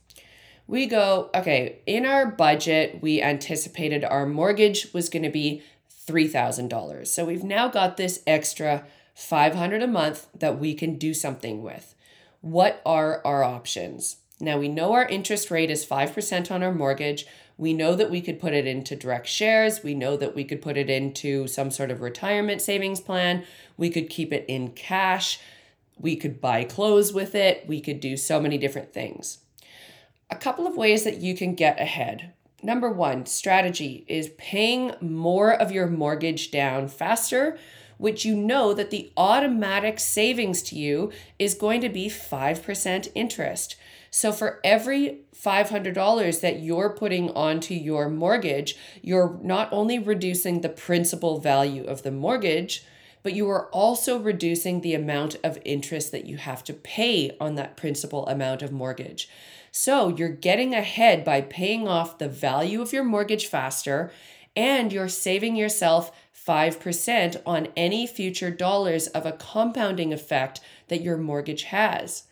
We 0.67 0.85
go, 0.85 1.29
okay, 1.35 1.79
in 1.85 2.05
our 2.05 2.25
budget, 2.25 2.99
we 3.01 3.21
anticipated 3.21 4.03
our 4.05 4.25
mortgage 4.25 4.93
was 4.93 5.09
going 5.09 5.23
to 5.23 5.29
be 5.29 5.63
$3,000. 6.07 7.07
So 7.07 7.25
we've 7.25 7.43
now 7.43 7.67
got 7.67 7.97
this 7.97 8.23
extra 8.25 8.85
500 9.13 9.81
a 9.81 9.87
month 9.87 10.27
that 10.37 10.59
we 10.59 10.73
can 10.73 10.97
do 10.97 11.13
something 11.13 11.61
with. 11.61 11.95
What 12.41 12.81
are 12.85 13.21
our 13.25 13.43
options? 13.43 14.17
Now 14.39 14.57
we 14.57 14.67
know 14.67 14.93
our 14.93 15.05
interest 15.05 15.51
rate 15.51 15.69
is 15.69 15.85
5% 15.85 16.51
on 16.51 16.63
our 16.63 16.73
mortgage. 16.73 17.27
We 17.57 17.73
know 17.73 17.93
that 17.93 18.09
we 18.09 18.21
could 18.21 18.39
put 18.39 18.53
it 18.53 18.65
into 18.65 18.95
direct 18.95 19.27
shares. 19.27 19.83
We 19.83 19.93
know 19.93 20.17
that 20.17 20.33
we 20.33 20.43
could 20.43 20.63
put 20.63 20.77
it 20.77 20.89
into 20.89 21.47
some 21.47 21.69
sort 21.69 21.91
of 21.91 22.01
retirement 22.01 22.61
savings 22.61 22.99
plan. 22.99 23.43
We 23.77 23.91
could 23.91 24.09
keep 24.09 24.33
it 24.33 24.45
in 24.47 24.71
cash. 24.71 25.39
We 25.99 26.15
could 26.15 26.41
buy 26.41 26.63
clothes 26.63 27.13
with 27.13 27.35
it. 27.35 27.67
We 27.67 27.79
could 27.79 27.99
do 27.99 28.17
so 28.17 28.39
many 28.39 28.57
different 28.57 28.91
things. 28.93 29.37
A 30.31 30.37
couple 30.37 30.65
of 30.65 30.77
ways 30.77 31.03
that 31.03 31.17
you 31.17 31.35
can 31.35 31.55
get 31.55 31.77
ahead. 31.77 32.31
Number 32.63 32.89
one, 32.89 33.25
strategy 33.25 34.05
is 34.07 34.31
paying 34.37 34.93
more 35.01 35.51
of 35.51 35.73
your 35.73 35.87
mortgage 35.87 36.51
down 36.51 36.87
faster, 36.87 37.59
which 37.97 38.23
you 38.23 38.33
know 38.33 38.73
that 38.73 38.91
the 38.91 39.11
automatic 39.17 39.99
savings 39.99 40.61
to 40.63 40.75
you 40.75 41.11
is 41.37 41.53
going 41.53 41.81
to 41.81 41.89
be 41.89 42.07
5% 42.07 43.11
interest. 43.13 43.75
So 44.09 44.31
for 44.31 44.61
every 44.63 45.19
$500 45.35 46.39
that 46.39 46.61
you're 46.61 46.91
putting 46.91 47.29
onto 47.31 47.73
your 47.73 48.09
mortgage, 48.09 48.77
you're 49.01 49.37
not 49.43 49.67
only 49.73 49.99
reducing 49.99 50.61
the 50.61 50.69
principal 50.69 51.39
value 51.39 51.83
of 51.83 52.03
the 52.03 52.11
mortgage, 52.11 52.85
but 53.21 53.33
you 53.33 53.49
are 53.49 53.67
also 53.67 54.17
reducing 54.17 54.79
the 54.79 54.95
amount 54.95 55.35
of 55.43 55.59
interest 55.65 56.13
that 56.13 56.25
you 56.25 56.37
have 56.37 56.63
to 56.63 56.73
pay 56.73 57.35
on 57.39 57.55
that 57.55 57.75
principal 57.75 58.25
amount 58.27 58.61
of 58.61 58.71
mortgage. 58.71 59.29
So 59.71 60.09
you're 60.09 60.29
getting 60.29 60.73
ahead 60.73 61.23
by 61.23 61.41
paying 61.41 61.87
off 61.87 62.17
the 62.17 62.27
value 62.27 62.81
of 62.81 62.91
your 62.91 63.05
mortgage 63.05 63.47
faster 63.47 64.11
and 64.55 64.91
you're 64.91 65.07
saving 65.07 65.55
yourself 65.55 66.11
5% 66.35 67.41
on 67.45 67.69
any 67.77 68.05
future 68.05 68.51
dollars 68.51 69.07
of 69.07 69.25
a 69.25 69.31
compounding 69.31 70.11
effect 70.11 70.59
that 70.89 71.01
your 71.01 71.15
mortgage 71.17 71.63
has 71.63 72.23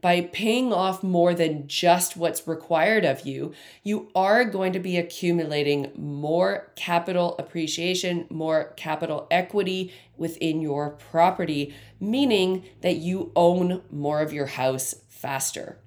by 0.00 0.20
paying 0.20 0.72
off 0.72 1.02
more 1.02 1.34
than 1.34 1.66
just 1.66 2.16
what's 2.16 2.46
required 2.46 3.04
of 3.04 3.26
you, 3.26 3.52
you 3.82 4.10
are 4.14 4.44
going 4.44 4.72
to 4.72 4.78
be 4.78 4.96
accumulating 4.96 5.90
more 5.96 6.70
capital 6.76 7.34
appreciation, 7.38 8.26
more 8.30 8.72
capital 8.76 9.26
equity 9.30 9.92
within 10.16 10.60
your 10.60 10.90
property, 10.90 11.74
meaning 11.98 12.64
that 12.80 12.96
you 12.96 13.32
own 13.34 13.82
more 13.90 14.20
of 14.20 14.32
your 14.32 14.46
house 14.46 14.94
faster. 15.08 15.78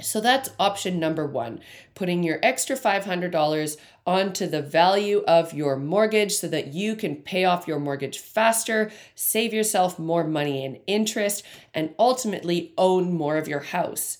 So 0.00 0.20
that's 0.20 0.50
option 0.58 0.98
number 0.98 1.26
one, 1.26 1.60
putting 1.94 2.22
your 2.22 2.40
extra 2.42 2.76
$500 2.76 3.76
onto 4.06 4.46
the 4.46 4.62
value 4.62 5.22
of 5.28 5.52
your 5.52 5.76
mortgage 5.76 6.32
so 6.32 6.48
that 6.48 6.68
you 6.68 6.96
can 6.96 7.16
pay 7.16 7.44
off 7.44 7.68
your 7.68 7.78
mortgage 7.78 8.18
faster, 8.18 8.90
save 9.14 9.52
yourself 9.52 9.98
more 9.98 10.24
money 10.24 10.64
in 10.64 10.80
interest, 10.86 11.44
and 11.72 11.94
ultimately 11.98 12.72
own 12.76 13.12
more 13.12 13.36
of 13.36 13.46
your 13.46 13.60
house. 13.60 14.18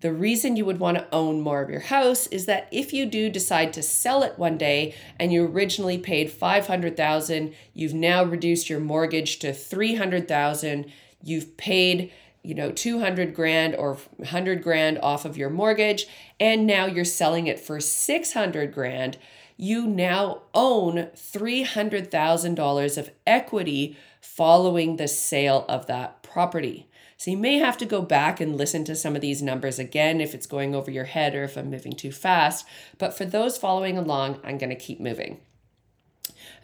The 0.00 0.12
reason 0.12 0.54
you 0.54 0.64
would 0.64 0.78
want 0.78 0.96
to 0.96 1.08
own 1.12 1.40
more 1.40 1.60
of 1.60 1.70
your 1.70 1.80
house 1.80 2.28
is 2.28 2.46
that 2.46 2.68
if 2.70 2.92
you 2.92 3.04
do 3.04 3.28
decide 3.28 3.72
to 3.72 3.82
sell 3.82 4.22
it 4.22 4.38
one 4.38 4.56
day 4.56 4.94
and 5.18 5.32
you 5.32 5.44
originally 5.44 5.98
paid 5.98 6.30
500,000, 6.30 7.52
you've 7.74 7.94
now 7.94 8.22
reduced 8.22 8.70
your 8.70 8.78
mortgage 8.78 9.40
to 9.40 9.52
300,000, 9.52 10.92
you've 11.24 11.56
paid 11.56 12.12
you 12.42 12.54
know 12.54 12.70
200 12.70 13.34
grand 13.34 13.74
or 13.76 13.94
100 14.16 14.62
grand 14.62 14.98
off 15.02 15.24
of 15.24 15.36
your 15.36 15.50
mortgage 15.50 16.06
and 16.38 16.66
now 16.66 16.86
you're 16.86 17.04
selling 17.04 17.46
it 17.46 17.58
for 17.58 17.80
600 17.80 18.72
grand 18.72 19.18
you 19.60 19.86
now 19.88 20.42
own 20.54 21.08
$300,000 21.16 22.98
of 22.98 23.10
equity 23.26 23.96
following 24.20 24.96
the 24.96 25.08
sale 25.08 25.66
of 25.68 25.86
that 25.86 26.22
property. 26.22 26.88
So 27.16 27.32
you 27.32 27.36
may 27.36 27.58
have 27.58 27.76
to 27.78 27.84
go 27.84 28.00
back 28.00 28.40
and 28.40 28.56
listen 28.56 28.84
to 28.84 28.94
some 28.94 29.16
of 29.16 29.20
these 29.20 29.42
numbers 29.42 29.80
again 29.80 30.20
if 30.20 30.32
it's 30.32 30.46
going 30.46 30.76
over 30.76 30.92
your 30.92 31.06
head 31.06 31.34
or 31.34 31.42
if 31.42 31.56
I'm 31.56 31.70
moving 31.70 31.94
too 31.94 32.12
fast. 32.12 32.64
But 32.98 33.18
for 33.18 33.24
those 33.24 33.58
following 33.58 33.98
along, 33.98 34.40
I'm 34.44 34.58
going 34.58 34.70
to 34.70 34.76
keep 34.76 35.00
moving. 35.00 35.40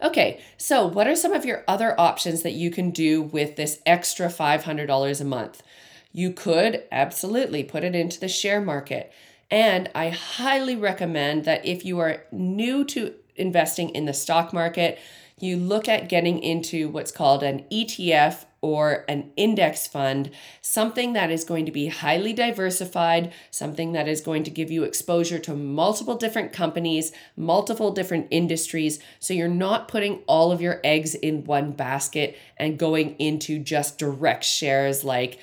Okay, 0.01 0.41
so 0.57 0.85
what 0.85 1.07
are 1.07 1.15
some 1.15 1.33
of 1.33 1.45
your 1.45 1.63
other 1.67 1.99
options 1.99 2.43
that 2.43 2.53
you 2.53 2.69
can 2.69 2.91
do 2.91 3.21
with 3.21 3.55
this 3.55 3.81
extra 3.85 4.27
$500 4.27 5.21
a 5.21 5.23
month? 5.23 5.63
You 6.11 6.31
could 6.31 6.83
absolutely 6.91 7.63
put 7.63 7.83
it 7.83 7.95
into 7.95 8.19
the 8.19 8.27
share 8.27 8.61
market. 8.61 9.11
And 9.51 9.89
I 9.93 10.09
highly 10.09 10.75
recommend 10.75 11.45
that 11.45 11.65
if 11.65 11.85
you 11.85 11.99
are 11.99 12.23
new 12.31 12.83
to 12.85 13.13
investing 13.35 13.89
in 13.89 14.05
the 14.05 14.13
stock 14.13 14.53
market, 14.53 14.99
you 15.39 15.57
look 15.57 15.87
at 15.87 16.09
getting 16.09 16.39
into 16.39 16.89
what's 16.89 17.11
called 17.11 17.43
an 17.43 17.65
ETF 17.71 18.45
or 18.65 19.05
an 19.07 19.31
index 19.37 19.85
fund, 19.85 20.31
something 20.59 21.13
that 21.13 21.29
is 21.29 21.43
going 21.43 21.67
to 21.67 21.71
be 21.71 21.87
highly 21.87 22.33
diversified, 22.33 23.31
something 23.51 23.91
that 23.91 24.07
is 24.07 24.21
going 24.21 24.43
to 24.43 24.49
give 24.49 24.71
you 24.71 24.83
exposure 24.83 25.37
to 25.37 25.53
multiple 25.53 26.15
different 26.15 26.51
companies, 26.51 27.11
multiple 27.37 27.91
different 27.91 28.27
industries. 28.31 28.99
So 29.19 29.35
you're 29.35 29.47
not 29.47 29.87
putting 29.87 30.23
all 30.25 30.51
of 30.51 30.61
your 30.61 30.81
eggs 30.83 31.13
in 31.13 31.43
one 31.43 31.73
basket 31.73 32.37
and 32.57 32.79
going 32.79 33.15
into 33.19 33.59
just 33.59 33.99
direct 33.99 34.43
shares 34.43 35.03
like 35.03 35.37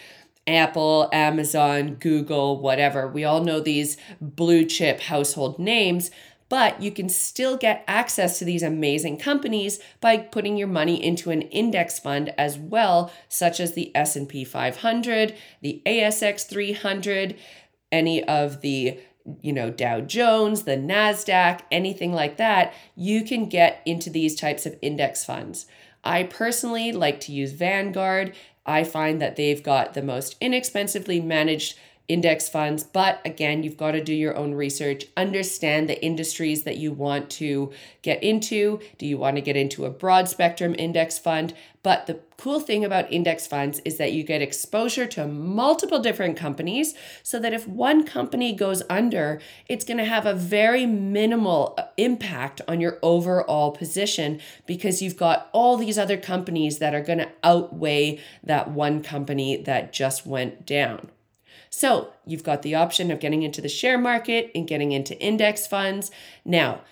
Apple, 0.44 1.08
Amazon, 1.12 1.94
Google, 1.94 2.60
whatever. 2.60 3.06
We 3.06 3.22
all 3.22 3.44
know 3.44 3.60
these 3.60 3.96
blue 4.20 4.64
chip 4.64 4.98
household 4.98 5.60
names, 5.60 6.10
but 6.52 6.82
you 6.82 6.90
can 6.90 7.08
still 7.08 7.56
get 7.56 7.82
access 7.88 8.38
to 8.38 8.44
these 8.44 8.62
amazing 8.62 9.16
companies 9.16 9.80
by 10.02 10.18
putting 10.18 10.54
your 10.54 10.68
money 10.68 11.02
into 11.02 11.30
an 11.30 11.40
index 11.40 11.98
fund 11.98 12.28
as 12.36 12.58
well, 12.58 13.10
such 13.26 13.58
as 13.58 13.72
the 13.72 13.90
S&P 13.96 14.44
500, 14.44 15.34
the 15.62 15.80
ASX 15.86 16.46
300, 16.46 17.36
any 17.90 18.22
of 18.24 18.60
the 18.60 19.00
you 19.40 19.50
know 19.50 19.70
Dow 19.70 20.02
Jones, 20.02 20.64
the 20.64 20.76
Nasdaq, 20.76 21.60
anything 21.70 22.12
like 22.12 22.36
that, 22.36 22.74
you 22.94 23.24
can 23.24 23.48
get 23.48 23.80
into 23.86 24.10
these 24.10 24.34
types 24.34 24.66
of 24.66 24.76
index 24.82 25.24
funds. 25.24 25.64
I 26.04 26.24
personally 26.24 26.92
like 26.92 27.18
to 27.20 27.32
use 27.32 27.52
Vanguard 27.52 28.34
I 28.64 28.84
find 28.84 29.20
that 29.20 29.36
they've 29.36 29.62
got 29.62 29.94
the 29.94 30.02
most 30.02 30.36
inexpensively 30.40 31.20
managed 31.20 31.78
index 32.12 32.48
funds. 32.48 32.84
But 32.84 33.20
again, 33.24 33.62
you've 33.62 33.78
got 33.78 33.92
to 33.92 34.04
do 34.04 34.14
your 34.14 34.36
own 34.36 34.54
research, 34.54 35.06
understand 35.16 35.88
the 35.88 36.04
industries 36.04 36.64
that 36.64 36.76
you 36.76 36.92
want 36.92 37.30
to 37.30 37.72
get 38.02 38.22
into. 38.22 38.80
Do 38.98 39.06
you 39.06 39.16
want 39.16 39.36
to 39.36 39.42
get 39.42 39.56
into 39.56 39.86
a 39.86 39.90
broad 39.90 40.28
spectrum 40.28 40.74
index 40.78 41.18
fund? 41.18 41.54
But 41.82 42.06
the 42.06 42.20
cool 42.36 42.60
thing 42.60 42.84
about 42.84 43.10
index 43.10 43.46
funds 43.46 43.80
is 43.84 43.96
that 43.96 44.12
you 44.12 44.22
get 44.24 44.42
exposure 44.42 45.06
to 45.06 45.26
multiple 45.26 45.98
different 45.98 46.36
companies 46.36 46.94
so 47.22 47.40
that 47.40 47.54
if 47.54 47.66
one 47.66 48.04
company 48.04 48.52
goes 48.52 48.82
under, 48.90 49.40
it's 49.68 49.84
going 49.84 49.98
to 49.98 50.04
have 50.04 50.26
a 50.26 50.34
very 50.34 50.84
minimal 50.84 51.74
uh, 51.78 51.84
impact 51.96 52.60
on 52.68 52.80
your 52.80 52.98
overall 53.02 53.72
position 53.72 54.40
because 54.66 55.00
you've 55.00 55.16
got 55.16 55.48
all 55.52 55.76
these 55.76 55.98
other 55.98 56.16
companies 56.16 56.78
that 56.78 56.94
are 56.94 57.02
going 57.02 57.18
to 57.18 57.28
outweigh 57.42 58.20
that 58.44 58.70
one 58.70 59.02
company 59.02 59.56
that 59.56 59.92
just 59.92 60.26
went 60.26 60.66
down. 60.66 61.10
So 61.70 62.12
you've 62.26 62.44
got 62.44 62.62
the 62.62 62.74
option 62.74 63.10
of 63.10 63.20
getting 63.20 63.42
into 63.42 63.60
the 63.60 63.68
share 63.68 63.98
market 63.98 64.50
and 64.54 64.68
getting 64.68 64.92
into 64.92 65.18
index 65.20 65.66
funds. 65.66 66.10
Now, 66.44 66.82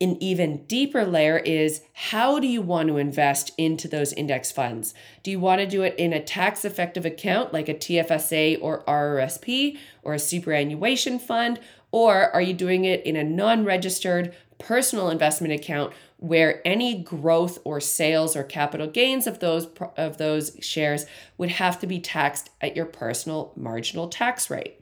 an 0.00 0.22
even 0.22 0.64
deeper 0.66 1.04
layer 1.06 1.38
is 1.38 1.80
how 1.94 2.38
do 2.38 2.46
you 2.46 2.60
want 2.60 2.88
to 2.88 2.98
invest 2.98 3.52
into 3.56 3.88
those 3.88 4.12
index 4.12 4.52
funds? 4.52 4.92
Do 5.22 5.30
you 5.30 5.40
want 5.40 5.60
to 5.60 5.66
do 5.66 5.82
it 5.82 5.94
in 5.96 6.12
a 6.12 6.22
tax 6.22 6.64
effective 6.64 7.06
account 7.06 7.52
like 7.52 7.68
a 7.68 7.74
TFSA 7.74 8.58
or 8.60 8.84
RRSP 8.84 9.78
or 10.02 10.12
a 10.12 10.18
superannuation 10.18 11.18
fund? 11.18 11.60
Or 11.92 12.30
are 12.34 12.42
you 12.42 12.52
doing 12.52 12.84
it 12.84 13.06
in 13.06 13.16
a 13.16 13.24
non 13.24 13.64
registered 13.64 14.34
personal 14.58 15.08
investment 15.08 15.54
account 15.54 15.92
where 16.18 16.66
any 16.66 17.02
growth 17.02 17.58
or 17.64 17.80
sales 17.80 18.34
or 18.34 18.42
capital 18.42 18.86
gains 18.86 19.26
of 19.26 19.40
those 19.40 19.68
of 19.96 20.18
those 20.18 20.56
shares 20.60 21.06
would 21.36 21.50
have 21.50 21.78
to 21.80 21.86
be 21.86 22.00
taxed 22.00 22.50
at 22.60 22.74
your 22.74 22.86
personal 22.86 23.52
marginal 23.56 24.08
tax 24.08 24.48
rate? 24.50 24.80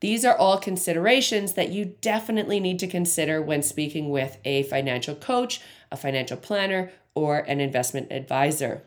These 0.00 0.24
are 0.24 0.36
all 0.36 0.58
considerations 0.58 1.54
that 1.54 1.70
you 1.70 1.96
definitely 2.00 2.58
need 2.58 2.78
to 2.78 2.86
consider 2.86 3.42
when 3.42 3.62
speaking 3.62 4.08
with 4.08 4.38
a 4.44 4.62
financial 4.64 5.14
coach, 5.14 5.60
a 5.92 5.96
financial 5.96 6.38
planner, 6.38 6.90
or 7.14 7.40
an 7.40 7.60
investment 7.60 8.10
advisor. 8.10 8.82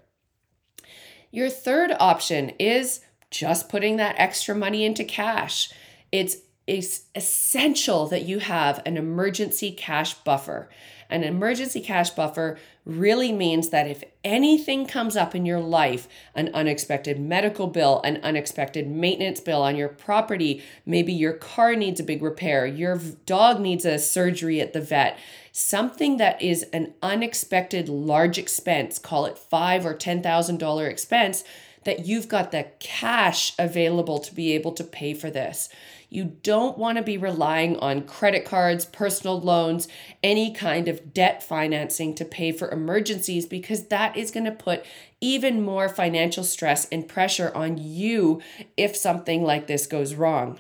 Your 1.30 1.50
third 1.50 1.92
option 2.00 2.50
is 2.60 3.02
just 3.30 3.70
putting 3.70 3.98
that 3.98 4.16
extra 4.18 4.56
money 4.56 4.86
into 4.86 5.04
cash. 5.04 5.72
It's 6.12 6.38
it's 6.66 7.02
essential 7.14 8.08
that 8.08 8.24
you 8.24 8.40
have 8.40 8.82
an 8.86 8.96
emergency 8.96 9.72
cash 9.72 10.14
buffer. 10.14 10.70
An 11.14 11.24
emergency 11.24 11.80
cash 11.80 12.10
buffer 12.10 12.58
really 12.86 13.32
means 13.32 13.70
that 13.70 13.86
if 13.86 14.04
anything 14.24 14.88
comes 14.88 15.16
up 15.16 15.36
in 15.36 15.46
your 15.46 15.60
life, 15.60 16.08
an 16.34 16.50
unexpected 16.56 17.20
medical 17.20 17.68
bill, 17.68 18.02
an 18.04 18.18
unexpected 18.24 18.88
maintenance 18.88 19.40
bill 19.40 19.62
on 19.62 19.76
your 19.76 19.90
property, 19.90 20.64
maybe 20.88 21.14
your 21.14 21.34
car 21.34 21.76
needs 21.76 22.00
a 22.00 22.04
big 22.04 22.24
repair, 22.24 22.66
your 22.66 22.98
dog 23.28 23.60
needs 23.60 23.86
a 23.86 24.00
surgery 24.00 24.60
at 24.60 24.74
the 24.74 24.82
vet, 24.82 25.20
something 25.52 26.18
that 26.18 26.42
is 26.42 26.64
an 26.74 26.96
unexpected 27.04 27.88
large 27.88 28.40
expense, 28.40 28.98
call 28.98 29.28
it 29.28 29.38
five 29.38 29.86
or 29.86 29.94
ten 29.94 30.24
thousand 30.24 30.58
dollar 30.58 30.88
expense, 30.88 31.44
that 31.84 32.08
you've 32.08 32.28
got 32.28 32.52
the 32.52 32.66
cash 32.80 33.54
available 33.60 34.18
to 34.18 34.34
be 34.34 34.54
able 34.54 34.72
to 34.72 34.84
pay 34.84 35.14
for 35.14 35.30
this. 35.30 35.70
You 36.14 36.26
don't 36.44 36.78
want 36.78 37.00
to 37.00 37.04
be 37.04 37.18
relying 37.18 37.76
on 37.78 38.04
credit 38.04 38.46
cards, 38.46 38.86
personal 38.86 39.42
loans, 39.42 39.88
any 40.22 40.54
kind 40.54 40.88
of 40.88 41.12
debt 41.12 41.42
financing 41.42 42.14
to 42.14 42.24
pay 42.24 42.52
for 42.52 42.70
emergencies 42.70 43.48
because 43.48 43.88
that 43.88 44.16
is 44.16 44.30
going 44.30 44.46
to 44.46 44.52
put 44.52 44.86
even 45.22 45.64
more 45.64 45.90
financial 45.90 46.44
stress 46.44 46.88
and 46.92 47.08
pressure 47.08 47.52
on 47.56 47.80
you 47.80 48.44
if 48.78 48.96
something 48.96 49.44
like 49.44 49.66
this 49.66 49.88
goes 49.88 50.14
wrong. 50.14 50.60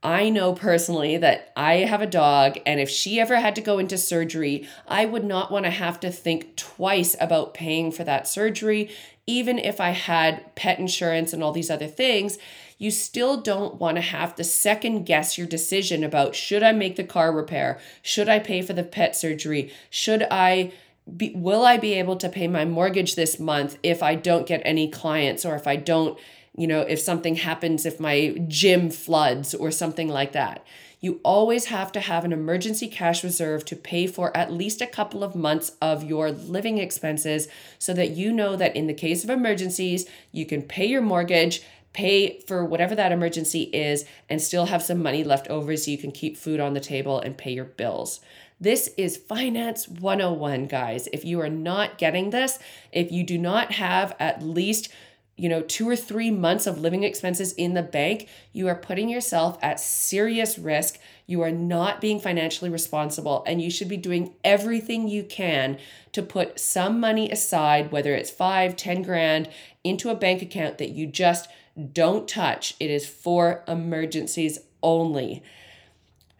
I 0.00 0.30
know 0.30 0.52
personally 0.52 1.16
that 1.16 1.52
I 1.56 1.78
have 1.78 2.02
a 2.02 2.06
dog, 2.06 2.60
and 2.64 2.78
if 2.78 2.88
she 2.88 3.18
ever 3.18 3.40
had 3.40 3.56
to 3.56 3.62
go 3.62 3.80
into 3.80 3.98
surgery, 3.98 4.68
I 4.86 5.06
would 5.06 5.24
not 5.24 5.50
want 5.50 5.64
to 5.64 5.72
have 5.72 5.98
to 6.00 6.10
think 6.12 6.54
twice 6.54 7.16
about 7.18 7.52
paying 7.52 7.90
for 7.90 8.04
that 8.04 8.28
surgery, 8.28 8.90
even 9.26 9.58
if 9.58 9.80
I 9.80 9.90
had 9.90 10.54
pet 10.54 10.78
insurance 10.78 11.32
and 11.32 11.42
all 11.42 11.52
these 11.52 11.70
other 11.70 11.88
things 11.88 12.38
you 12.78 12.90
still 12.90 13.40
don't 13.40 13.76
want 13.76 13.96
to 13.96 14.00
have 14.02 14.34
to 14.36 14.44
second 14.44 15.04
guess 15.04 15.38
your 15.38 15.46
decision 15.46 16.02
about 16.02 16.34
should 16.34 16.62
I 16.62 16.72
make 16.72 16.96
the 16.96 17.04
car 17.04 17.32
repair? 17.32 17.78
Should 18.02 18.28
I 18.28 18.38
pay 18.38 18.62
for 18.62 18.72
the 18.72 18.82
pet 18.82 19.16
surgery? 19.16 19.72
Should 19.90 20.26
I 20.30 20.72
be, 21.16 21.32
will 21.34 21.64
I 21.64 21.76
be 21.76 21.94
able 21.94 22.16
to 22.16 22.28
pay 22.28 22.48
my 22.48 22.64
mortgage 22.64 23.14
this 23.14 23.38
month 23.38 23.78
if 23.82 24.02
I 24.02 24.14
don't 24.14 24.46
get 24.46 24.62
any 24.64 24.88
clients 24.88 25.44
or 25.44 25.54
if 25.54 25.66
I 25.66 25.76
don't, 25.76 26.18
you 26.56 26.66
know, 26.66 26.80
if 26.80 26.98
something 26.98 27.36
happens, 27.36 27.84
if 27.84 28.00
my 28.00 28.36
gym 28.48 28.90
floods 28.90 29.54
or 29.54 29.70
something 29.70 30.08
like 30.08 30.32
that? 30.32 30.64
You 31.00 31.20
always 31.22 31.66
have 31.66 31.92
to 31.92 32.00
have 32.00 32.24
an 32.24 32.32
emergency 32.32 32.88
cash 32.88 33.22
reserve 33.22 33.66
to 33.66 33.76
pay 33.76 34.06
for 34.06 34.34
at 34.34 34.50
least 34.50 34.80
a 34.80 34.86
couple 34.86 35.22
of 35.22 35.34
months 35.34 35.72
of 35.82 36.02
your 36.02 36.30
living 36.30 36.78
expenses 36.78 37.46
so 37.78 37.92
that 37.92 38.12
you 38.12 38.32
know 38.32 38.56
that 38.56 38.74
in 38.74 38.86
the 38.86 38.94
case 38.94 39.22
of 39.22 39.28
emergencies, 39.28 40.06
you 40.32 40.46
can 40.46 40.62
pay 40.62 40.86
your 40.86 41.02
mortgage 41.02 41.62
pay 41.94 42.40
for 42.40 42.64
whatever 42.64 42.94
that 42.94 43.12
emergency 43.12 43.62
is, 43.72 44.04
and 44.28 44.42
still 44.42 44.66
have 44.66 44.82
some 44.82 45.02
money 45.02 45.24
left 45.24 45.48
over 45.48 45.74
so 45.76 45.90
you 45.90 45.96
can 45.96 46.12
keep 46.12 46.36
food 46.36 46.60
on 46.60 46.74
the 46.74 46.80
table 46.80 47.18
and 47.18 47.38
pay 47.38 47.52
your 47.52 47.64
bills. 47.64 48.20
This 48.60 48.90
is 48.98 49.16
Finance 49.16 49.88
101, 49.88 50.66
guys. 50.66 51.08
If 51.12 51.24
you 51.24 51.40
are 51.40 51.48
not 51.48 51.96
getting 51.96 52.30
this, 52.30 52.58
if 52.92 53.10
you 53.10 53.24
do 53.24 53.38
not 53.38 53.72
have 53.72 54.14
at 54.20 54.42
least 54.42 54.92
you 55.36 55.48
know, 55.48 55.62
two 55.62 55.88
or 55.88 55.96
three 55.96 56.30
months 56.30 56.66
of 56.66 56.80
living 56.80 57.02
expenses 57.02 57.52
in 57.54 57.74
the 57.74 57.82
bank, 57.82 58.28
you 58.52 58.68
are 58.68 58.74
putting 58.76 59.08
yourself 59.08 59.58
at 59.62 59.80
serious 59.80 60.58
risk. 60.58 60.98
You 61.26 61.42
are 61.42 61.50
not 61.50 62.00
being 62.00 62.20
financially 62.20 62.70
responsible, 62.70 63.42
and 63.44 63.60
you 63.60 63.70
should 63.70 63.88
be 63.88 63.96
doing 63.96 64.34
everything 64.44 65.08
you 65.08 65.24
can 65.24 65.78
to 66.12 66.22
put 66.22 66.60
some 66.60 67.00
money 67.00 67.30
aside, 67.30 67.90
whether 67.90 68.14
it's 68.14 68.30
five, 68.30 68.76
ten 68.76 69.02
grand, 69.02 69.48
into 69.82 70.08
a 70.08 70.14
bank 70.14 70.40
account 70.40 70.78
that 70.78 70.90
you 70.90 71.06
just 71.06 71.48
don't 71.92 72.28
touch. 72.28 72.74
It 72.78 72.90
is 72.90 73.06
for 73.06 73.64
emergencies 73.66 74.58
only. 74.82 75.42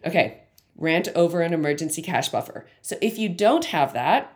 Okay, 0.07 0.43
rant 0.77 1.09
over 1.15 1.41
an 1.41 1.53
emergency 1.53 2.03
cash 2.03 2.29
buffer. 2.29 2.67
So 2.83 2.97
if 3.01 3.19
you 3.19 3.29
don't 3.29 3.67
have 3.67 3.93
that, 3.95 4.31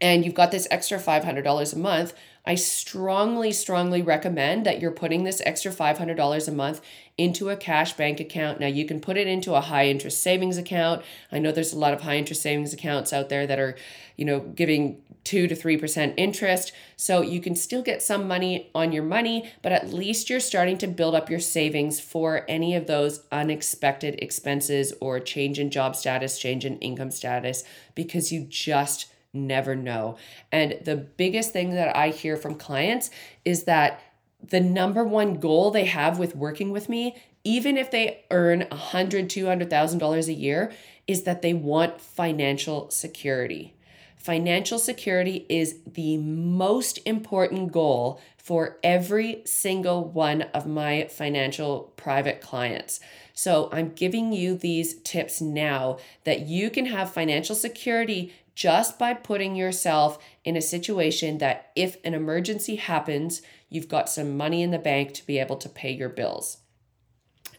and 0.00 0.24
you've 0.24 0.34
got 0.34 0.50
this 0.50 0.66
extra 0.70 0.98
$500 0.98 1.72
a 1.72 1.78
month, 1.78 2.14
I 2.44 2.54
strongly, 2.54 3.52
strongly 3.52 4.02
recommend 4.02 4.66
that 4.66 4.80
you're 4.80 4.90
putting 4.90 5.22
this 5.22 5.42
extra 5.44 5.70
$500 5.70 6.48
a 6.48 6.52
month 6.52 6.80
into 7.16 7.50
a 7.50 7.56
cash 7.56 7.92
bank 7.92 8.20
account. 8.20 8.58
Now, 8.58 8.66
you 8.66 8.86
can 8.86 9.00
put 9.00 9.16
it 9.16 9.26
into 9.26 9.54
a 9.54 9.60
high 9.60 9.86
interest 9.86 10.22
savings 10.22 10.56
account. 10.56 11.04
I 11.30 11.38
know 11.38 11.52
there's 11.52 11.72
a 11.72 11.78
lot 11.78 11.92
of 11.92 12.02
high 12.02 12.16
interest 12.16 12.42
savings 12.42 12.72
accounts 12.72 13.12
out 13.12 13.28
there 13.28 13.46
that 13.46 13.58
are, 13.58 13.76
you 14.16 14.24
know, 14.24 14.40
giving 14.40 15.02
2 15.24 15.46
to 15.48 15.54
3% 15.54 16.14
interest. 16.16 16.72
So 16.96 17.20
you 17.20 17.40
can 17.40 17.54
still 17.54 17.82
get 17.82 18.02
some 18.02 18.26
money 18.26 18.70
on 18.74 18.92
your 18.92 19.02
money, 19.02 19.50
but 19.62 19.72
at 19.72 19.92
least 19.92 20.30
you're 20.30 20.40
starting 20.40 20.78
to 20.78 20.86
build 20.86 21.14
up 21.14 21.30
your 21.30 21.40
savings 21.40 22.00
for 22.00 22.44
any 22.48 22.74
of 22.74 22.86
those 22.86 23.22
unexpected 23.30 24.18
expenses 24.22 24.92
or 25.00 25.20
change 25.20 25.58
in 25.58 25.70
job 25.70 25.96
status, 25.96 26.38
change 26.38 26.64
in 26.64 26.78
income 26.78 27.10
status, 27.10 27.64
because 27.94 28.32
you 28.32 28.46
just 28.48 29.06
never 29.32 29.76
know. 29.76 30.16
And 30.50 30.78
the 30.84 30.96
biggest 30.96 31.52
thing 31.52 31.74
that 31.74 31.96
I 31.96 32.08
hear 32.08 32.36
from 32.36 32.54
clients 32.54 33.10
is 33.44 33.64
that 33.64 34.00
the 34.42 34.60
number 34.60 35.04
one 35.04 35.34
goal 35.34 35.70
they 35.70 35.84
have 35.86 36.18
with 36.18 36.36
working 36.36 36.70
with 36.70 36.88
me, 36.88 37.16
even 37.44 37.76
if 37.76 37.90
they 37.90 38.24
earn 38.30 38.66
a 38.70 38.76
hundred, 38.76 39.28
two 39.30 39.46
hundred 39.46 39.70
thousand 39.70 39.98
dollars 39.98 40.28
a 40.28 40.32
year, 40.32 40.72
is 41.06 41.22
that 41.24 41.42
they 41.42 41.54
want 41.54 42.00
financial 42.00 42.90
security. 42.90 43.74
Financial 44.18 44.78
security 44.78 45.46
is 45.48 45.78
the 45.86 46.16
most 46.16 46.98
important 47.06 47.70
goal 47.72 48.20
for 48.36 48.78
every 48.82 49.42
single 49.44 50.04
one 50.04 50.42
of 50.42 50.66
my 50.66 51.06
financial 51.10 51.92
private 51.96 52.40
clients. 52.40 52.98
So, 53.32 53.68
I'm 53.70 53.90
giving 53.90 54.32
you 54.32 54.56
these 54.56 55.00
tips 55.02 55.40
now 55.40 55.98
that 56.24 56.40
you 56.40 56.68
can 56.68 56.86
have 56.86 57.12
financial 57.12 57.54
security 57.54 58.34
just 58.56 58.98
by 58.98 59.14
putting 59.14 59.54
yourself 59.54 60.18
in 60.44 60.56
a 60.56 60.60
situation 60.60 61.38
that 61.38 61.70
if 61.76 61.96
an 62.02 62.12
emergency 62.12 62.74
happens, 62.74 63.40
you've 63.68 63.88
got 63.88 64.08
some 64.08 64.36
money 64.36 64.62
in 64.62 64.72
the 64.72 64.78
bank 64.80 65.14
to 65.14 65.24
be 65.24 65.38
able 65.38 65.56
to 65.56 65.68
pay 65.68 65.92
your 65.92 66.08
bills, 66.08 66.58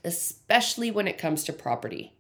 especially 0.04 0.92
when 0.92 1.08
it 1.08 1.18
comes 1.18 1.46
to 1.46 1.54
property. 1.54 2.19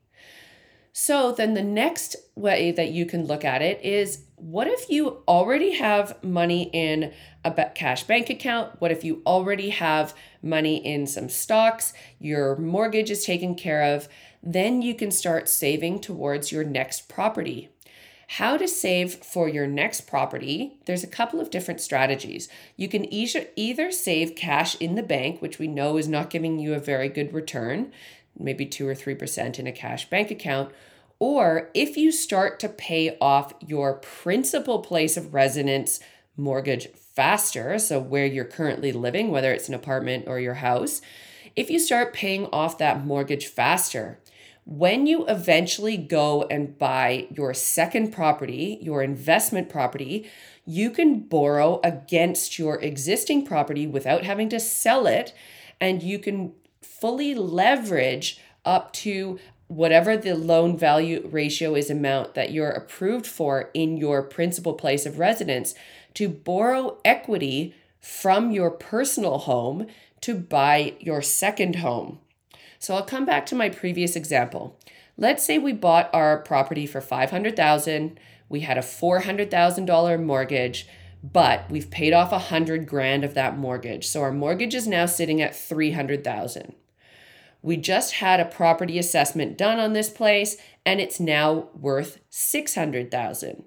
So, 0.91 1.32
then 1.32 1.54
the 1.54 1.63
next 1.63 2.15
way 2.36 2.71
that 2.71 2.91
you 2.91 3.06
can 3.06 3.25
look 3.25 3.45
at 3.45 3.62
it 3.62 3.82
is 3.84 4.23
what 4.36 4.67
if 4.67 4.89
you 4.89 5.21
already 5.28 5.75
have 5.75 6.21
money 6.23 6.69
in 6.73 7.13
a 7.43 7.52
cash 7.75 8.04
bank 8.04 8.30
account? 8.30 8.80
What 8.80 8.91
if 8.91 9.04
you 9.04 9.21
already 9.25 9.69
have 9.69 10.13
money 10.41 10.78
in 10.78 11.08
some 11.08 11.30
stocks? 11.30 11.93
Your 12.19 12.56
mortgage 12.56 13.12
is 13.12 13.25
taken 13.25 13.56
care 13.56 13.95
of. 13.95 14.08
Then 14.41 14.82
you 14.82 14.95
can 14.95 15.12
start 15.12 15.49
saving 15.49 15.99
towards 15.99 16.52
your 16.52 16.63
next 16.63 17.10
property 17.10 17.69
how 18.34 18.58
to 18.58 18.67
save 18.67 19.15
for 19.15 19.49
your 19.49 19.65
next 19.65 20.02
property, 20.02 20.78
there's 20.86 21.04
a 21.04 21.08
couple 21.08 21.41
of 21.41 21.49
different 21.49 21.82
strategies. 21.82 22.47
You 22.75 22.88
can 22.88 23.12
either 23.12 23.91
save 23.91 24.36
cash 24.36 24.75
in 24.75 24.93
the 24.93 25.02
bank, 25.02 25.41
which 25.41 25.58
we 25.58 25.67
know 25.67 25.97
is 25.97 26.08
not 26.08 26.30
giving 26.30 26.60
you 26.60 26.75
a 26.75 26.80
very 26.80 27.10
good 27.10 27.34
return, 27.34 27.91
maybe 28.39 28.65
2 28.65 28.88
or 28.88 28.95
3% 28.95 29.60
in 29.60 29.67
a 29.67 29.71
cash 29.71 30.10
bank 30.10 30.32
account, 30.32 30.71
or 31.19 31.69
if 31.73 31.97
you 31.97 32.12
start 32.12 32.60
to 32.62 32.69
pay 32.69 33.17
off 33.19 33.54
your 33.65 33.95
principal 33.95 34.80
place 34.80 35.17
of 35.17 35.34
residence 35.34 35.99
mortgage 36.38 36.88
faster, 36.93 37.78
so 37.78 37.99
where 37.99 38.25
you're 38.25 38.45
currently 38.45 38.93
living, 38.93 39.30
whether 39.30 39.52
it's 39.52 39.67
an 39.67 39.73
apartment 39.73 40.25
or 40.28 40.39
your 40.39 40.54
house, 40.56 41.02
if 41.56 41.69
you 41.69 41.78
start 41.78 42.13
paying 42.13 42.45
off 42.54 42.78
that 42.78 43.06
mortgage 43.06 43.47
faster, 43.47 44.19
when 44.65 45.08
you 45.08 45.25
eventually 45.28 45.97
go 45.97 46.43
and 46.43 46.78
buy 46.78 47.28
your 47.36 47.54
second 47.54 48.13
property, 48.13 48.78
your 48.82 49.02
investment 49.02 49.67
property, 49.67 50.30
you 50.63 50.91
can 50.91 51.21
borrow 51.21 51.82
against 51.84 52.60
your 52.60 52.80
existing 52.80 53.43
property 53.43 53.88
without 53.88 54.23
having 54.23 54.47
to 54.49 54.60
sell 54.60 55.08
it. 55.08 55.34
And 55.82 56.04
you 56.04 56.19
can 56.19 56.54
fully 57.00 57.34
leverage 57.34 58.40
up 58.66 58.94
to 58.94 59.40
whatever 59.68 60.18
the 60.18 60.36
loan 60.36 60.78
value 60.78 61.28
ratio 61.32 61.76
is 61.76 61.90
amount 61.90 62.34
that 62.34 62.52
you're 62.52 62.72
approved 62.72 63.28
for 63.28 63.70
in 63.74 63.98
your 63.98 64.24
principal 64.24 64.74
place 64.74 65.06
of 65.06 65.20
residence 65.20 65.76
to 66.16 66.28
borrow 66.28 66.98
equity 67.06 67.76
from 68.00 68.52
your 68.52 68.72
personal 68.72 69.38
home 69.38 69.86
to 70.22 70.34
buy 70.34 70.96
your 71.00 71.22
second 71.22 71.78
home. 71.78 72.20
So 72.80 72.96
I'll 72.96 73.04
come 73.04 73.26
back 73.26 73.46
to 73.48 73.56
my 73.56 73.70
previous 73.70 74.16
example. 74.16 74.78
Let's 75.18 75.46
say 75.46 75.58
we 75.58 75.74
bought 75.74 76.10
our 76.14 76.38
property 76.38 76.86
for 76.88 77.02
500,000, 77.02 78.20
we 78.48 78.62
had 78.62 78.78
a 78.78 78.82
$400,000 78.82 80.24
mortgage, 80.24 80.88
but 81.22 81.70
we've 81.70 81.92
paid 81.92 82.14
off 82.14 82.32
a 82.32 82.36
100 82.36 82.88
grand 82.88 83.24
of 83.24 83.34
that 83.34 83.58
mortgage. 83.58 84.08
So 84.08 84.22
our 84.22 84.32
mortgage 84.32 84.74
is 84.74 84.88
now 84.88 85.06
sitting 85.06 85.42
at 85.42 85.56
300,000. 85.56 86.74
We 87.62 87.78
just 87.78 88.15
had 88.15 88.39
a 88.39 88.45
property 88.45 88.98
assessment 88.98 89.58
done 89.58 89.80
on 89.80 89.93
this 89.93 90.10
place 90.10 90.58
and 90.86 91.00
it's 91.00 91.19
now 91.19 91.69
worth 91.74 92.19
600,000. 92.30 93.63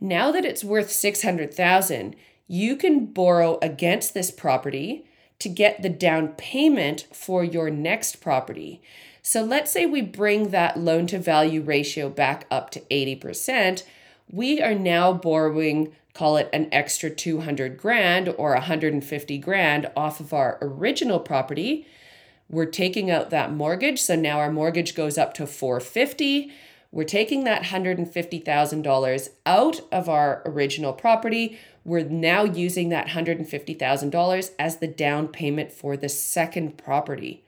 Now 0.00 0.32
that 0.32 0.44
it's 0.44 0.64
worth 0.64 0.90
600,000, 0.90 2.16
you 2.46 2.76
can 2.76 3.06
borrow 3.06 3.58
against 3.62 4.14
this 4.14 4.30
property 4.30 5.06
to 5.38 5.48
get 5.48 5.82
the 5.82 5.88
down 5.88 6.28
payment 6.28 7.06
for 7.12 7.44
your 7.44 7.70
next 7.70 8.20
property. 8.20 8.82
So 9.22 9.42
let's 9.42 9.70
say 9.70 9.86
we 9.86 10.02
bring 10.02 10.50
that 10.50 10.78
loan 10.78 11.06
to 11.08 11.18
value 11.18 11.62
ratio 11.62 12.10
back 12.10 12.46
up 12.50 12.70
to 12.70 12.80
80%, 12.80 13.84
we 14.30 14.60
are 14.60 14.74
now 14.74 15.12
borrowing 15.12 15.94
call 16.14 16.36
it 16.36 16.48
an 16.52 16.68
extra 16.70 17.10
200 17.10 17.76
grand 17.76 18.32
or 18.38 18.52
150 18.52 19.38
grand 19.38 19.90
off 19.96 20.20
of 20.20 20.32
our 20.32 20.58
original 20.62 21.18
property. 21.18 21.86
We're 22.48 22.66
taking 22.66 23.10
out 23.10 23.30
that 23.30 23.52
mortgage, 23.52 24.00
so 24.00 24.16
now 24.16 24.38
our 24.38 24.52
mortgage 24.52 24.94
goes 24.94 25.16
up 25.18 25.34
to 25.34 25.46
450. 25.46 26.52
We're 26.92 27.04
taking 27.04 27.44
that 27.44 27.64
$150,000 27.64 29.28
out 29.46 29.80
of 29.90 30.08
our 30.08 30.42
original 30.46 30.92
property. 30.92 31.58
We're 31.84 32.04
now 32.04 32.44
using 32.44 32.90
that 32.90 33.08
$150,000 33.08 34.50
as 34.58 34.76
the 34.76 34.86
down 34.86 35.28
payment 35.28 35.72
for 35.72 35.96
the 35.96 36.08
second 36.08 36.78
property. 36.78 37.44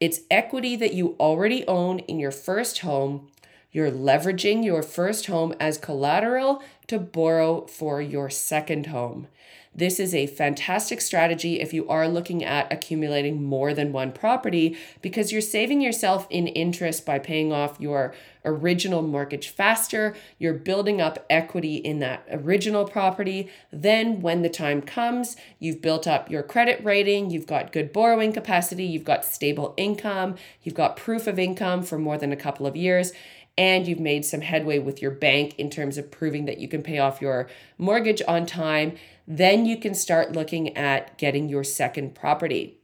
It's 0.00 0.20
equity 0.30 0.76
that 0.76 0.94
you 0.94 1.16
already 1.18 1.66
own 1.66 2.00
in 2.00 2.18
your 2.18 2.30
first 2.30 2.80
home. 2.80 3.28
You're 3.72 3.90
leveraging 3.90 4.64
your 4.64 4.82
first 4.82 5.26
home 5.26 5.54
as 5.60 5.78
collateral 5.78 6.62
to 6.88 6.98
borrow 6.98 7.66
for 7.66 8.02
your 8.02 8.28
second 8.28 8.86
home. 8.86 9.28
This 9.72 10.00
is 10.00 10.16
a 10.16 10.26
fantastic 10.26 11.00
strategy 11.00 11.60
if 11.60 11.72
you 11.72 11.88
are 11.88 12.08
looking 12.08 12.44
at 12.44 12.72
accumulating 12.72 13.42
more 13.42 13.72
than 13.72 13.92
one 13.92 14.10
property 14.10 14.76
because 15.00 15.30
you're 15.30 15.40
saving 15.40 15.80
yourself 15.80 16.26
in 16.28 16.48
interest 16.48 17.06
by 17.06 17.20
paying 17.20 17.52
off 17.52 17.80
your 17.80 18.12
original 18.44 19.00
mortgage 19.00 19.48
faster. 19.48 20.16
You're 20.38 20.54
building 20.54 21.00
up 21.00 21.24
equity 21.30 21.76
in 21.76 22.00
that 22.00 22.26
original 22.32 22.84
property. 22.84 23.48
Then, 23.72 24.20
when 24.20 24.42
the 24.42 24.48
time 24.48 24.82
comes, 24.82 25.36
you've 25.60 25.80
built 25.80 26.06
up 26.06 26.28
your 26.28 26.42
credit 26.42 26.84
rating, 26.84 27.30
you've 27.30 27.46
got 27.46 27.72
good 27.72 27.92
borrowing 27.92 28.32
capacity, 28.32 28.84
you've 28.84 29.04
got 29.04 29.24
stable 29.24 29.74
income, 29.76 30.34
you've 30.64 30.74
got 30.74 30.96
proof 30.96 31.28
of 31.28 31.38
income 31.38 31.84
for 31.84 31.96
more 31.96 32.18
than 32.18 32.32
a 32.32 32.36
couple 32.36 32.66
of 32.66 32.76
years 32.76 33.12
and 33.60 33.86
you've 33.86 34.00
made 34.00 34.24
some 34.24 34.40
headway 34.40 34.78
with 34.78 35.02
your 35.02 35.10
bank 35.10 35.54
in 35.58 35.68
terms 35.68 35.98
of 35.98 36.10
proving 36.10 36.46
that 36.46 36.56
you 36.56 36.66
can 36.66 36.82
pay 36.82 36.98
off 36.98 37.20
your 37.20 37.46
mortgage 37.76 38.22
on 38.26 38.46
time, 38.46 38.96
then 39.28 39.66
you 39.66 39.76
can 39.76 39.94
start 39.94 40.32
looking 40.32 40.74
at 40.78 41.18
getting 41.18 41.46
your 41.46 41.62
second 41.62 42.14
property. 42.14 42.78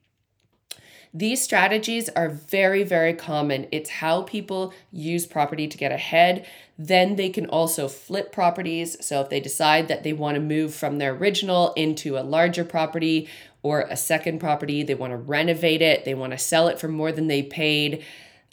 These 1.14 1.42
strategies 1.42 2.10
are 2.10 2.28
very, 2.28 2.82
very 2.82 3.14
common. 3.14 3.68
It's 3.72 3.88
how 3.88 4.24
people 4.24 4.74
use 4.92 5.24
property 5.24 5.66
to 5.66 5.78
get 5.78 5.92
ahead. 5.92 6.46
Then 6.76 7.16
they 7.16 7.30
can 7.30 7.46
also 7.46 7.88
flip 7.88 8.30
properties. 8.30 9.02
So 9.02 9.22
if 9.22 9.30
they 9.30 9.40
decide 9.40 9.88
that 9.88 10.02
they 10.02 10.12
want 10.12 10.34
to 10.34 10.42
move 10.42 10.74
from 10.74 10.98
their 10.98 11.14
original 11.14 11.72
into 11.72 12.18
a 12.18 12.20
larger 12.20 12.66
property 12.66 13.30
or 13.62 13.86
a 13.88 13.96
second 13.96 14.40
property, 14.40 14.82
they 14.82 14.94
want 14.94 15.14
to 15.14 15.16
renovate 15.16 15.80
it, 15.80 16.04
they 16.04 16.14
want 16.14 16.32
to 16.32 16.38
sell 16.38 16.68
it 16.68 16.78
for 16.78 16.88
more 16.88 17.12
than 17.12 17.28
they 17.28 17.42
paid 17.42 18.04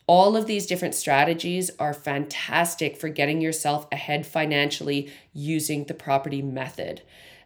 all 0.08 0.36
of 0.36 0.48
these 0.48 0.66
different 0.66 0.96
strategies 0.96 1.72
are 1.80 1.94
fantastic 1.94 2.98
for 2.98 3.10
getting 3.10 3.42
yourself 3.42 3.88
ahead 3.92 4.26
financially 4.26 5.12
using 5.34 5.86
the 5.86 5.94
property 5.94 6.42
method, 6.42 7.02